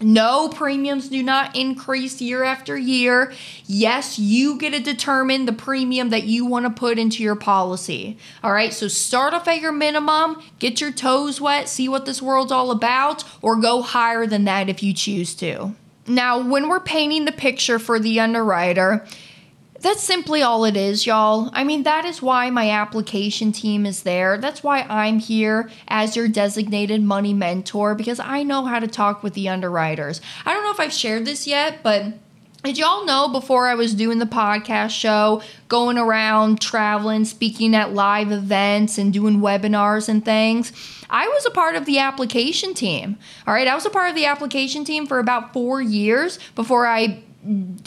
No, 0.00 0.48
premiums 0.48 1.08
do 1.08 1.22
not 1.22 1.54
increase 1.54 2.20
year 2.20 2.42
after 2.42 2.76
year. 2.76 3.32
Yes, 3.66 4.18
you 4.18 4.58
get 4.58 4.72
to 4.72 4.80
determine 4.80 5.46
the 5.46 5.52
premium 5.52 6.10
that 6.10 6.24
you 6.24 6.44
want 6.44 6.66
to 6.66 6.70
put 6.70 6.98
into 6.98 7.22
your 7.22 7.36
policy. 7.36 8.18
All 8.42 8.52
right, 8.52 8.72
so 8.72 8.88
start 8.88 9.34
off 9.34 9.46
at 9.46 9.60
your 9.60 9.72
minimum, 9.72 10.42
get 10.58 10.80
your 10.80 10.92
toes 10.92 11.40
wet, 11.40 11.68
see 11.68 11.88
what 11.88 12.06
this 12.06 12.20
world's 12.20 12.52
all 12.52 12.70
about, 12.70 13.24
or 13.40 13.56
go 13.56 13.82
higher 13.82 14.26
than 14.26 14.44
that 14.44 14.68
if 14.68 14.82
you 14.82 14.92
choose 14.92 15.34
to. 15.36 15.74
Now, 16.06 16.38
when 16.38 16.68
we're 16.68 16.80
painting 16.80 17.24
the 17.24 17.32
picture 17.32 17.78
for 17.78 17.98
the 17.98 18.20
underwriter, 18.20 19.06
that's 19.84 20.02
simply 20.02 20.40
all 20.42 20.64
it 20.64 20.78
is, 20.78 21.04
y'all. 21.04 21.50
I 21.52 21.62
mean, 21.62 21.82
that 21.82 22.06
is 22.06 22.22
why 22.22 22.48
my 22.48 22.70
application 22.70 23.52
team 23.52 23.84
is 23.84 24.02
there. 24.02 24.38
That's 24.38 24.62
why 24.62 24.80
I'm 24.88 25.18
here 25.18 25.70
as 25.88 26.16
your 26.16 26.26
designated 26.26 27.02
money 27.02 27.34
mentor 27.34 27.94
because 27.94 28.18
I 28.18 28.44
know 28.44 28.64
how 28.64 28.78
to 28.78 28.86
talk 28.86 29.22
with 29.22 29.34
the 29.34 29.50
underwriters. 29.50 30.22
I 30.46 30.54
don't 30.54 30.64
know 30.64 30.70
if 30.70 30.80
I've 30.80 30.92
shared 30.92 31.26
this 31.26 31.46
yet, 31.46 31.82
but 31.82 32.14
did 32.62 32.78
y'all 32.78 33.04
know 33.04 33.28
before 33.28 33.68
I 33.68 33.74
was 33.74 33.92
doing 33.92 34.20
the 34.20 34.24
podcast 34.24 34.92
show, 34.92 35.42
going 35.68 35.98
around 35.98 36.62
traveling, 36.62 37.26
speaking 37.26 37.74
at 37.74 37.92
live 37.92 38.32
events, 38.32 38.96
and 38.96 39.12
doing 39.12 39.40
webinars 39.40 40.08
and 40.08 40.24
things? 40.24 40.72
I 41.10 41.28
was 41.28 41.44
a 41.44 41.50
part 41.50 41.76
of 41.76 41.84
the 41.84 41.98
application 41.98 42.72
team. 42.72 43.18
All 43.46 43.52
right, 43.52 43.68
I 43.68 43.74
was 43.74 43.84
a 43.84 43.90
part 43.90 44.08
of 44.08 44.16
the 44.16 44.24
application 44.24 44.82
team 44.82 45.06
for 45.06 45.18
about 45.18 45.52
four 45.52 45.82
years 45.82 46.38
before 46.54 46.86
I 46.86 47.22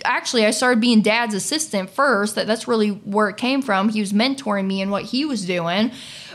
actually 0.04 0.46
I 0.46 0.52
started 0.52 0.80
being 0.80 1.02
dad's 1.02 1.34
assistant 1.34 1.90
first. 1.90 2.36
That 2.36 2.48
that's 2.48 2.68
really 2.68 2.90
where 2.90 3.30
it 3.30 3.38
came 3.38 3.62
from. 3.62 3.90
He 3.90 4.00
was 4.00 4.14
mentoring 4.14 4.66
me 4.66 4.82
in 4.82 4.90
what 4.90 5.04
he 5.04 5.26
was 5.26 5.46
doing. 5.46 5.92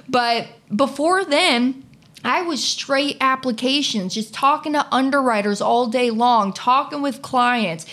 But 0.08 0.48
before 0.74 1.24
then, 1.24 1.84
I 2.24 2.42
was 2.42 2.62
straight 2.62 3.16
applications, 3.20 4.14
just 4.14 4.32
talking 4.32 4.74
to 4.74 4.86
underwriters 4.94 5.60
all 5.60 5.88
day 5.88 6.10
long, 6.10 6.52
talking 6.52 7.02
with 7.02 7.22
clients, 7.22 7.84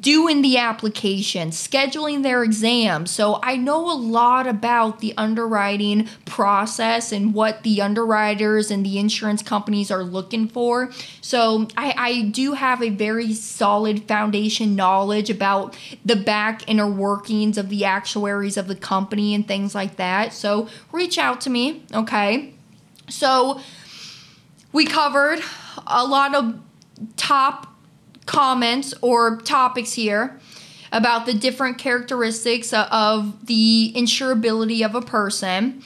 doing 0.00 0.42
the 0.42 0.58
application, 0.58 1.50
scheduling 1.50 2.22
their 2.22 2.42
exams. 2.42 3.10
So 3.10 3.40
I 3.42 3.56
know 3.56 3.90
a 3.90 3.96
lot 3.96 4.46
about 4.46 5.00
the 5.00 5.14
underwriting 5.16 6.08
process 6.26 7.12
and 7.12 7.32
what 7.32 7.62
the 7.62 7.80
underwriters 7.80 8.70
and 8.70 8.84
the 8.84 8.98
insurance 8.98 9.42
companies 9.42 9.90
are 9.90 10.04
looking 10.04 10.48
for. 10.48 10.90
So 11.20 11.68
I, 11.76 11.94
I 11.96 12.22
do 12.22 12.52
have 12.52 12.82
a 12.82 12.90
very 12.90 13.32
solid 13.32 14.04
foundation 14.06 14.76
knowledge 14.76 15.30
about 15.30 15.76
the 16.04 16.16
back 16.16 16.68
inner 16.68 16.90
workings 16.90 17.56
of 17.56 17.70
the 17.70 17.84
actuaries 17.84 18.56
of 18.56 18.68
the 18.68 18.76
company 18.76 19.34
and 19.34 19.48
things 19.48 19.74
like 19.74 19.96
that. 19.96 20.32
So 20.32 20.68
reach 20.92 21.16
out 21.16 21.40
to 21.42 21.50
me, 21.50 21.84
okay? 21.94 22.54
So 23.08 23.60
we 24.72 24.86
covered 24.86 25.40
a 25.86 26.04
lot 26.04 26.34
of 26.34 26.60
top 27.16 27.74
comments 28.26 28.94
or 29.00 29.38
topics 29.38 29.92
here 29.94 30.38
about 30.92 31.26
the 31.26 31.34
different 31.34 31.78
characteristics 31.78 32.72
of 32.72 33.46
the 33.46 33.92
insurability 33.94 34.84
of 34.84 34.94
a 34.94 35.02
person. 35.02 35.82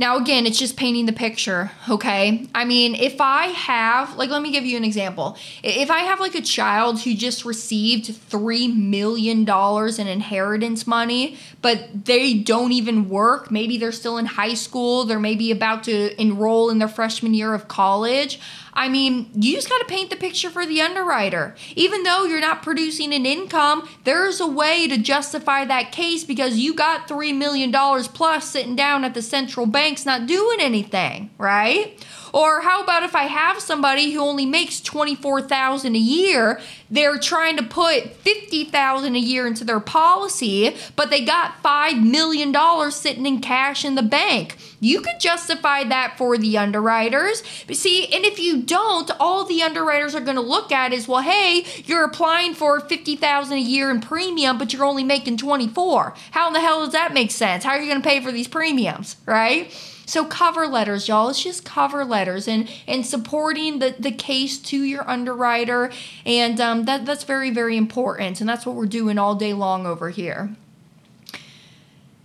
Now, 0.00 0.16
again, 0.16 0.46
it's 0.46 0.58
just 0.58 0.78
painting 0.78 1.04
the 1.04 1.12
picture, 1.12 1.72
okay? 1.86 2.46
I 2.54 2.64
mean, 2.64 2.94
if 2.94 3.20
I 3.20 3.48
have, 3.48 4.16
like, 4.16 4.30
let 4.30 4.40
me 4.40 4.50
give 4.50 4.64
you 4.64 4.78
an 4.78 4.82
example. 4.82 5.36
If 5.62 5.90
I 5.90 5.98
have, 5.98 6.20
like, 6.20 6.34
a 6.34 6.40
child 6.40 7.02
who 7.02 7.12
just 7.12 7.44
received 7.44 8.06
$3 8.06 8.74
million 8.74 9.46
in 9.46 10.06
inheritance 10.06 10.86
money, 10.86 11.36
but 11.60 12.06
they 12.06 12.32
don't 12.32 12.72
even 12.72 13.10
work, 13.10 13.50
maybe 13.50 13.76
they're 13.76 13.92
still 13.92 14.16
in 14.16 14.24
high 14.24 14.54
school, 14.54 15.04
they're 15.04 15.20
maybe 15.20 15.50
about 15.50 15.84
to 15.84 16.18
enroll 16.18 16.70
in 16.70 16.78
their 16.78 16.88
freshman 16.88 17.34
year 17.34 17.52
of 17.52 17.68
college, 17.68 18.40
I 18.72 18.88
mean, 18.88 19.30
you 19.34 19.54
just 19.54 19.68
got 19.68 19.78
to 19.78 19.84
paint 19.84 20.10
the 20.10 20.16
picture 20.16 20.50
for 20.50 20.66
the 20.66 20.80
underwriter. 20.80 21.54
Even 21.76 22.02
though 22.02 22.24
you're 22.24 22.40
not 22.40 22.62
producing 22.62 23.12
an 23.12 23.26
income, 23.26 23.88
there's 24.04 24.40
a 24.40 24.46
way 24.46 24.88
to 24.88 24.98
justify 24.98 25.64
that 25.64 25.92
case 25.92 26.24
because 26.24 26.56
you 26.58 26.74
got 26.74 27.08
$3 27.08 27.36
million 27.36 27.72
plus 27.72 28.48
sitting 28.48 28.76
down 28.76 29.04
at 29.04 29.14
the 29.14 29.22
central 29.22 29.66
banks 29.66 30.06
not 30.06 30.26
doing 30.26 30.58
anything, 30.60 31.30
right? 31.38 31.98
Or 32.32 32.60
how 32.60 32.82
about 32.82 33.02
if 33.02 33.14
I 33.14 33.24
have 33.24 33.60
somebody 33.60 34.12
who 34.12 34.20
only 34.20 34.46
makes 34.46 34.80
24,000 34.80 35.94
a 35.94 35.98
year, 35.98 36.60
they're 36.88 37.18
trying 37.18 37.56
to 37.56 37.62
put 37.62 38.14
50,000 38.14 39.16
a 39.16 39.18
year 39.18 39.46
into 39.46 39.64
their 39.64 39.80
policy, 39.80 40.76
but 40.96 41.10
they 41.10 41.24
got 41.24 41.60
5 41.62 42.02
million 42.04 42.52
dollars 42.52 42.94
sitting 42.94 43.26
in 43.26 43.40
cash 43.40 43.84
in 43.84 43.94
the 43.94 44.02
bank. 44.02 44.56
You 44.80 45.02
could 45.02 45.20
justify 45.20 45.84
that 45.84 46.14
for 46.16 46.38
the 46.38 46.56
underwriters. 46.56 47.42
But 47.66 47.76
see, 47.76 48.06
and 48.06 48.24
if 48.24 48.38
you 48.38 48.62
don't, 48.62 49.10
all 49.20 49.44
the 49.44 49.62
underwriters 49.62 50.14
are 50.14 50.20
going 50.20 50.36
to 50.36 50.42
look 50.42 50.72
at 50.72 50.92
is, 50.92 51.06
well, 51.06 51.20
hey, 51.20 51.66
you're 51.84 52.04
applying 52.04 52.54
for 52.54 52.80
50,000 52.80 53.52
a 53.52 53.60
year 53.60 53.90
in 53.90 54.00
premium, 54.00 54.56
but 54.56 54.72
you're 54.72 54.84
only 54.84 55.04
making 55.04 55.36
24. 55.36 56.14
How 56.30 56.48
in 56.48 56.54
the 56.54 56.60
hell 56.60 56.84
does 56.84 56.92
that 56.92 57.12
make 57.12 57.30
sense? 57.30 57.62
How 57.64 57.72
are 57.72 57.80
you 57.80 57.90
going 57.90 58.02
to 58.02 58.08
pay 58.08 58.20
for 58.20 58.32
these 58.32 58.48
premiums, 58.48 59.16
right? 59.26 59.70
So 60.06 60.24
cover 60.24 60.66
letters, 60.66 61.06
y'all. 61.06 61.28
It's 61.28 61.40
just 61.40 61.64
cover 61.64 62.04
letters 62.04 62.48
and 62.48 62.68
and 62.88 63.06
supporting 63.06 63.78
the 63.78 63.94
the 63.96 64.10
case 64.10 64.58
to 64.62 64.82
your 64.82 65.08
underwriter, 65.08 65.92
and 66.26 66.60
um, 66.60 66.84
that 66.86 67.06
that's 67.06 67.22
very 67.22 67.50
very 67.50 67.76
important, 67.76 68.40
and 68.40 68.48
that's 68.48 68.66
what 68.66 68.74
we're 68.74 68.86
doing 68.86 69.18
all 69.18 69.36
day 69.36 69.52
long 69.52 69.86
over 69.86 70.10
here. 70.10 70.56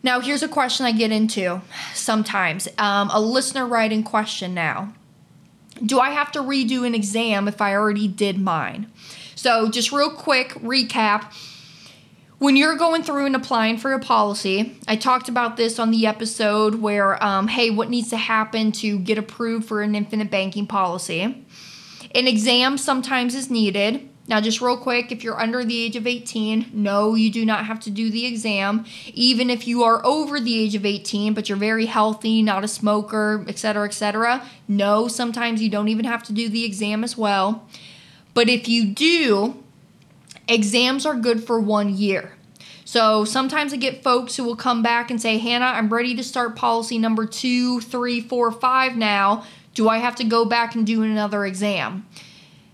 Now, 0.06 0.20
here's 0.20 0.44
a 0.44 0.48
question 0.48 0.86
I 0.86 0.92
get 0.92 1.12
into 1.12 1.64
sometimes. 1.96 2.68
Um, 2.78 3.10
a 3.12 3.20
listener 3.20 3.66
writing 3.66 4.04
question 4.04 4.54
now. 4.54 4.94
Do 5.84 6.00
I 6.00 6.12
have 6.12 6.32
to 6.34 6.42
redo 6.42 6.86
an 6.86 6.94
exam 6.94 7.48
if 7.48 7.60
I 7.60 7.74
already 7.74 8.08
did 8.08 8.40
mine? 8.40 8.92
So, 9.34 9.68
just 9.68 9.92
real 9.92 10.12
quick 10.12 10.50
recap 10.50 11.34
when 12.38 12.56
you're 12.56 12.76
going 12.76 13.02
through 13.02 13.26
and 13.26 13.36
applying 13.36 13.78
for 13.78 13.94
a 13.94 14.00
policy, 14.00 14.78
I 14.88 14.96
talked 14.96 15.28
about 15.28 15.58
this 15.58 15.80
on 15.80 15.90
the 15.90 16.06
episode 16.06 16.76
where, 16.76 17.22
um, 17.24 17.48
hey, 17.48 17.72
what 17.72 17.90
needs 17.90 18.12
to 18.12 18.18
happen 18.18 18.72
to 18.74 19.00
get 19.00 19.18
approved 19.18 19.68
for 19.68 19.82
an 19.82 19.96
infinite 19.96 20.30
banking 20.30 20.68
policy? 20.68 21.24
An 22.14 22.28
exam 22.28 22.78
sometimes 22.78 23.34
is 23.34 23.50
needed. 23.50 24.08
Now, 24.28 24.42
just 24.42 24.60
real 24.60 24.78
quick, 24.78 25.12
if 25.12 25.24
you're 25.24 25.40
under 25.40 25.64
the 25.64 25.80
age 25.80 25.96
of 25.96 26.08
18, 26.08 26.72
no, 26.74 27.14
you 27.14 27.32
do 27.32 27.46
not 27.46 27.66
have 27.66 27.80
to 27.82 27.92
do 27.92 28.10
the 28.10 28.26
exam. 28.26 28.86
Even 29.14 29.52
if 29.52 29.68
you 29.68 29.84
are 29.84 30.04
over 30.04 30.40
the 30.40 30.60
age 30.60 30.74
of 30.74 30.84
18, 30.84 31.36
but 31.36 31.48
you're 31.48 31.58
very 31.58 31.86
healthy, 31.86 32.42
not 32.42 32.64
a 32.64 32.68
smoker, 32.68 33.46
etc., 33.48 33.86
etc., 33.86 34.44
no, 34.68 35.08
sometimes 35.08 35.62
you 35.62 35.70
don't 35.70 35.90
even 35.90 36.06
have 36.06 36.24
to 36.24 36.34
do 36.34 36.50
the 36.50 36.66
exam 36.66 37.04
as 37.04 37.16
well. 37.16 37.68
But 38.34 38.50
if 38.50 38.68
you 38.68 38.86
do, 38.86 39.64
exams 40.48 41.06
are 41.06 41.16
good 41.16 41.44
for 41.44 41.60
one 41.60 41.90
year. 41.90 42.34
So 42.84 43.26
sometimes 43.26 43.74
I 43.74 43.78
get 43.78 44.04
folks 44.04 44.36
who 44.36 44.44
will 44.44 44.56
come 44.56 44.82
back 44.82 45.12
and 45.12 45.22
say, 45.22 45.38
Hannah, 45.38 45.66
I'm 45.66 45.90
ready 45.90 46.16
to 46.16 46.24
start 46.24 46.56
policy 46.56 46.98
number 46.98 47.26
two, 47.26 47.80
three, 47.82 48.22
four, 48.22 48.52
five 48.52 48.96
now. 48.96 49.44
Do 49.74 49.90
I 49.90 49.98
have 49.98 50.16
to 50.16 50.24
go 50.24 50.46
back 50.46 50.76
and 50.76 50.86
do 50.86 51.04
another 51.04 51.46
exam? 51.46 52.06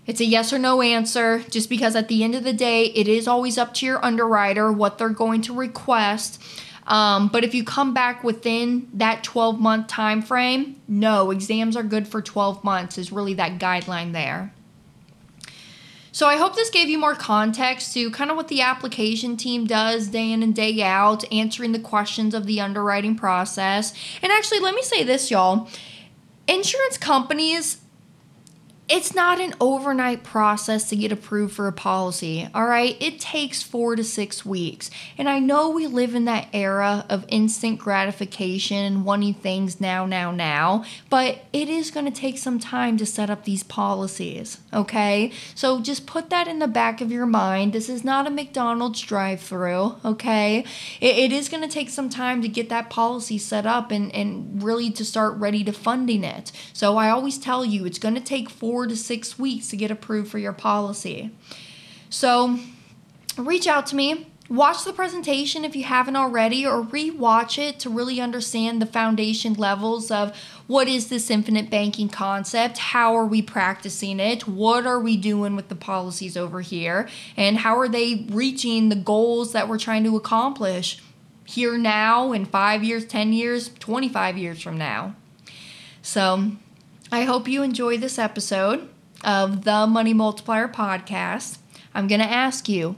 It's 0.06 0.20
a 0.20 0.24
yes 0.24 0.52
or 0.52 0.58
no 0.58 0.82
answer, 0.82 1.44
just 1.50 1.68
because 1.68 1.94
at 1.94 2.08
the 2.08 2.24
end 2.24 2.34
of 2.34 2.42
the 2.42 2.52
day, 2.52 2.86
it 2.86 3.06
is 3.06 3.28
always 3.28 3.56
up 3.56 3.72
to 3.74 3.86
your 3.86 4.04
underwriter 4.04 4.72
what 4.72 4.98
they're 4.98 5.08
going 5.08 5.42
to 5.42 5.54
request. 5.54 6.42
Um, 6.86 7.28
but 7.28 7.44
if 7.44 7.54
you 7.54 7.62
come 7.62 7.94
back 7.94 8.24
within 8.24 8.88
that 8.94 9.22
12 9.22 9.60
month 9.60 9.86
time 9.86 10.20
frame, 10.20 10.80
no, 10.88 11.30
exams 11.30 11.76
are 11.76 11.84
good 11.84 12.08
for 12.08 12.20
12 12.20 12.64
months, 12.64 12.98
is 12.98 13.12
really 13.12 13.34
that 13.34 13.60
guideline 13.60 14.12
there. 14.12 14.52
So 16.14 16.26
I 16.26 16.36
hope 16.36 16.56
this 16.56 16.68
gave 16.68 16.90
you 16.90 16.98
more 16.98 17.14
context 17.14 17.94
to 17.94 18.10
kind 18.10 18.30
of 18.30 18.36
what 18.36 18.48
the 18.48 18.60
application 18.60 19.36
team 19.36 19.66
does 19.66 20.08
day 20.08 20.30
in 20.30 20.42
and 20.42 20.54
day 20.54 20.82
out, 20.82 21.24
answering 21.32 21.72
the 21.72 21.78
questions 21.78 22.34
of 22.34 22.44
the 22.44 22.60
underwriting 22.60 23.16
process. 23.16 23.94
And 24.20 24.30
actually, 24.30 24.60
let 24.60 24.74
me 24.74 24.82
say 24.82 25.04
this, 25.04 25.30
y'all. 25.30 25.70
Insurance 26.46 26.98
companies 26.98 27.81
it's 28.92 29.14
not 29.14 29.40
an 29.40 29.54
overnight 29.58 30.22
process 30.22 30.90
to 30.90 30.94
get 30.94 31.10
approved 31.10 31.54
for 31.54 31.66
a 31.66 31.72
policy, 31.72 32.46
all 32.54 32.66
right? 32.66 32.94
It 33.00 33.18
takes 33.18 33.62
four 33.62 33.96
to 33.96 34.04
six 34.04 34.44
weeks. 34.44 34.90
And 35.16 35.30
I 35.30 35.38
know 35.38 35.70
we 35.70 35.86
live 35.86 36.14
in 36.14 36.26
that 36.26 36.48
era 36.52 37.06
of 37.08 37.24
instant 37.28 37.78
gratification 37.78 38.76
and 38.76 39.02
wanting 39.06 39.32
things 39.32 39.80
now, 39.80 40.04
now, 40.04 40.30
now, 40.30 40.84
but 41.08 41.42
it 41.54 41.70
is 41.70 41.90
going 41.90 42.04
to 42.04 42.12
take 42.12 42.36
some 42.36 42.58
time 42.58 42.98
to 42.98 43.06
set 43.06 43.30
up 43.30 43.44
these 43.44 43.62
policies, 43.62 44.60
okay? 44.74 45.32
So 45.54 45.80
just 45.80 46.06
put 46.06 46.28
that 46.28 46.46
in 46.46 46.58
the 46.58 46.68
back 46.68 47.00
of 47.00 47.10
your 47.10 47.24
mind. 47.24 47.72
This 47.72 47.88
is 47.88 48.04
not 48.04 48.26
a 48.26 48.30
McDonald's 48.30 49.00
drive 49.00 49.40
through, 49.40 49.96
okay? 50.04 50.66
It, 51.00 51.16
it 51.16 51.32
is 51.32 51.48
going 51.48 51.62
to 51.62 51.74
take 51.74 51.88
some 51.88 52.10
time 52.10 52.42
to 52.42 52.48
get 52.48 52.68
that 52.68 52.90
policy 52.90 53.38
set 53.38 53.64
up 53.64 53.90
and, 53.90 54.14
and 54.14 54.62
really 54.62 54.90
to 54.90 55.02
start 55.02 55.34
ready 55.38 55.64
to 55.64 55.72
funding 55.72 56.24
it. 56.24 56.52
So 56.74 56.98
I 56.98 57.08
always 57.08 57.38
tell 57.38 57.64
you, 57.64 57.86
it's 57.86 57.98
going 57.98 58.16
to 58.16 58.20
take 58.20 58.50
four 58.50 58.81
four 58.82 58.88
to 58.88 58.96
six 58.96 59.38
weeks 59.38 59.68
to 59.68 59.76
get 59.76 59.92
approved 59.92 60.28
for 60.28 60.38
your 60.38 60.52
policy. 60.52 61.30
So 62.10 62.58
reach 63.38 63.68
out 63.68 63.86
to 63.86 63.96
me. 63.96 64.26
Watch 64.48 64.84
the 64.84 64.92
presentation 64.92 65.64
if 65.64 65.76
you 65.76 65.84
haven't 65.84 66.16
already, 66.16 66.66
or 66.66 66.82
re-watch 66.82 67.60
it 67.60 67.78
to 67.78 67.88
really 67.88 68.20
understand 68.20 68.82
the 68.82 68.86
foundation 68.86 69.54
levels 69.54 70.10
of 70.10 70.36
what 70.66 70.88
is 70.88 71.10
this 71.10 71.30
infinite 71.30 71.70
banking 71.70 72.08
concept, 72.08 72.78
how 72.78 73.14
are 73.14 73.24
we 73.24 73.40
practicing 73.40 74.18
it, 74.18 74.48
what 74.48 74.84
are 74.84 74.98
we 74.98 75.16
doing 75.16 75.54
with 75.54 75.68
the 75.68 75.76
policies 75.76 76.36
over 76.36 76.60
here, 76.60 77.08
and 77.36 77.58
how 77.58 77.78
are 77.78 77.88
they 77.88 78.26
reaching 78.30 78.88
the 78.88 78.96
goals 78.96 79.52
that 79.52 79.68
we're 79.68 79.78
trying 79.78 80.02
to 80.02 80.16
accomplish 80.16 81.00
here 81.44 81.78
now, 81.78 82.32
in 82.32 82.46
five 82.46 82.82
years, 82.82 83.04
10 83.06 83.32
years, 83.32 83.68
25 83.78 84.36
years 84.36 84.60
from 84.60 84.76
now. 84.76 85.14
So, 86.02 86.56
I 87.12 87.24
hope 87.24 87.46
you 87.46 87.62
enjoy 87.62 87.98
this 87.98 88.18
episode 88.18 88.88
of 89.22 89.64
the 89.64 89.86
Money 89.86 90.14
Multiplier 90.14 90.66
podcast. 90.66 91.58
I'm 91.94 92.08
going 92.08 92.22
to 92.22 92.26
ask 92.26 92.70
you 92.70 92.96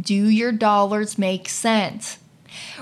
do 0.00 0.28
your 0.28 0.52
dollars 0.52 1.18
make 1.18 1.48
cents? 1.48 2.18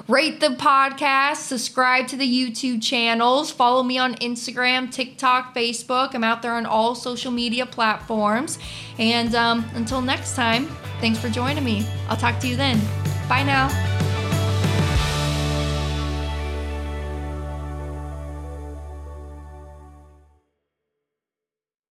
Rate 0.07 0.41
the 0.41 0.49
podcast, 0.49 1.37
subscribe 1.37 2.09
to 2.09 2.17
the 2.17 2.27
YouTube 2.27 2.83
channels, 2.83 3.51
follow 3.51 3.83
me 3.83 3.97
on 3.97 4.17
Instagram, 4.17 4.93
TikTok, 4.93 5.55
Facebook. 5.55 6.15
I'm 6.15 6.23
out 6.23 6.43
there 6.43 6.53
on 6.53 6.67
all 6.67 6.95
social 6.95 7.33
media 7.33 7.65
platforms. 7.65 8.59
And 8.99 9.35
um, 9.35 9.65
until 9.73 10.03
next 10.03 10.37
time, 10.37 10.67
thanks 11.01 11.19
for 11.19 11.31
joining 11.31 11.65
me. 11.65 11.87
I'll 12.11 12.19
talk 12.19 12.39
to 12.41 12.49
you 12.49 12.55
then. 12.55 12.79
Bye 13.31 13.45
now. 13.45 14.06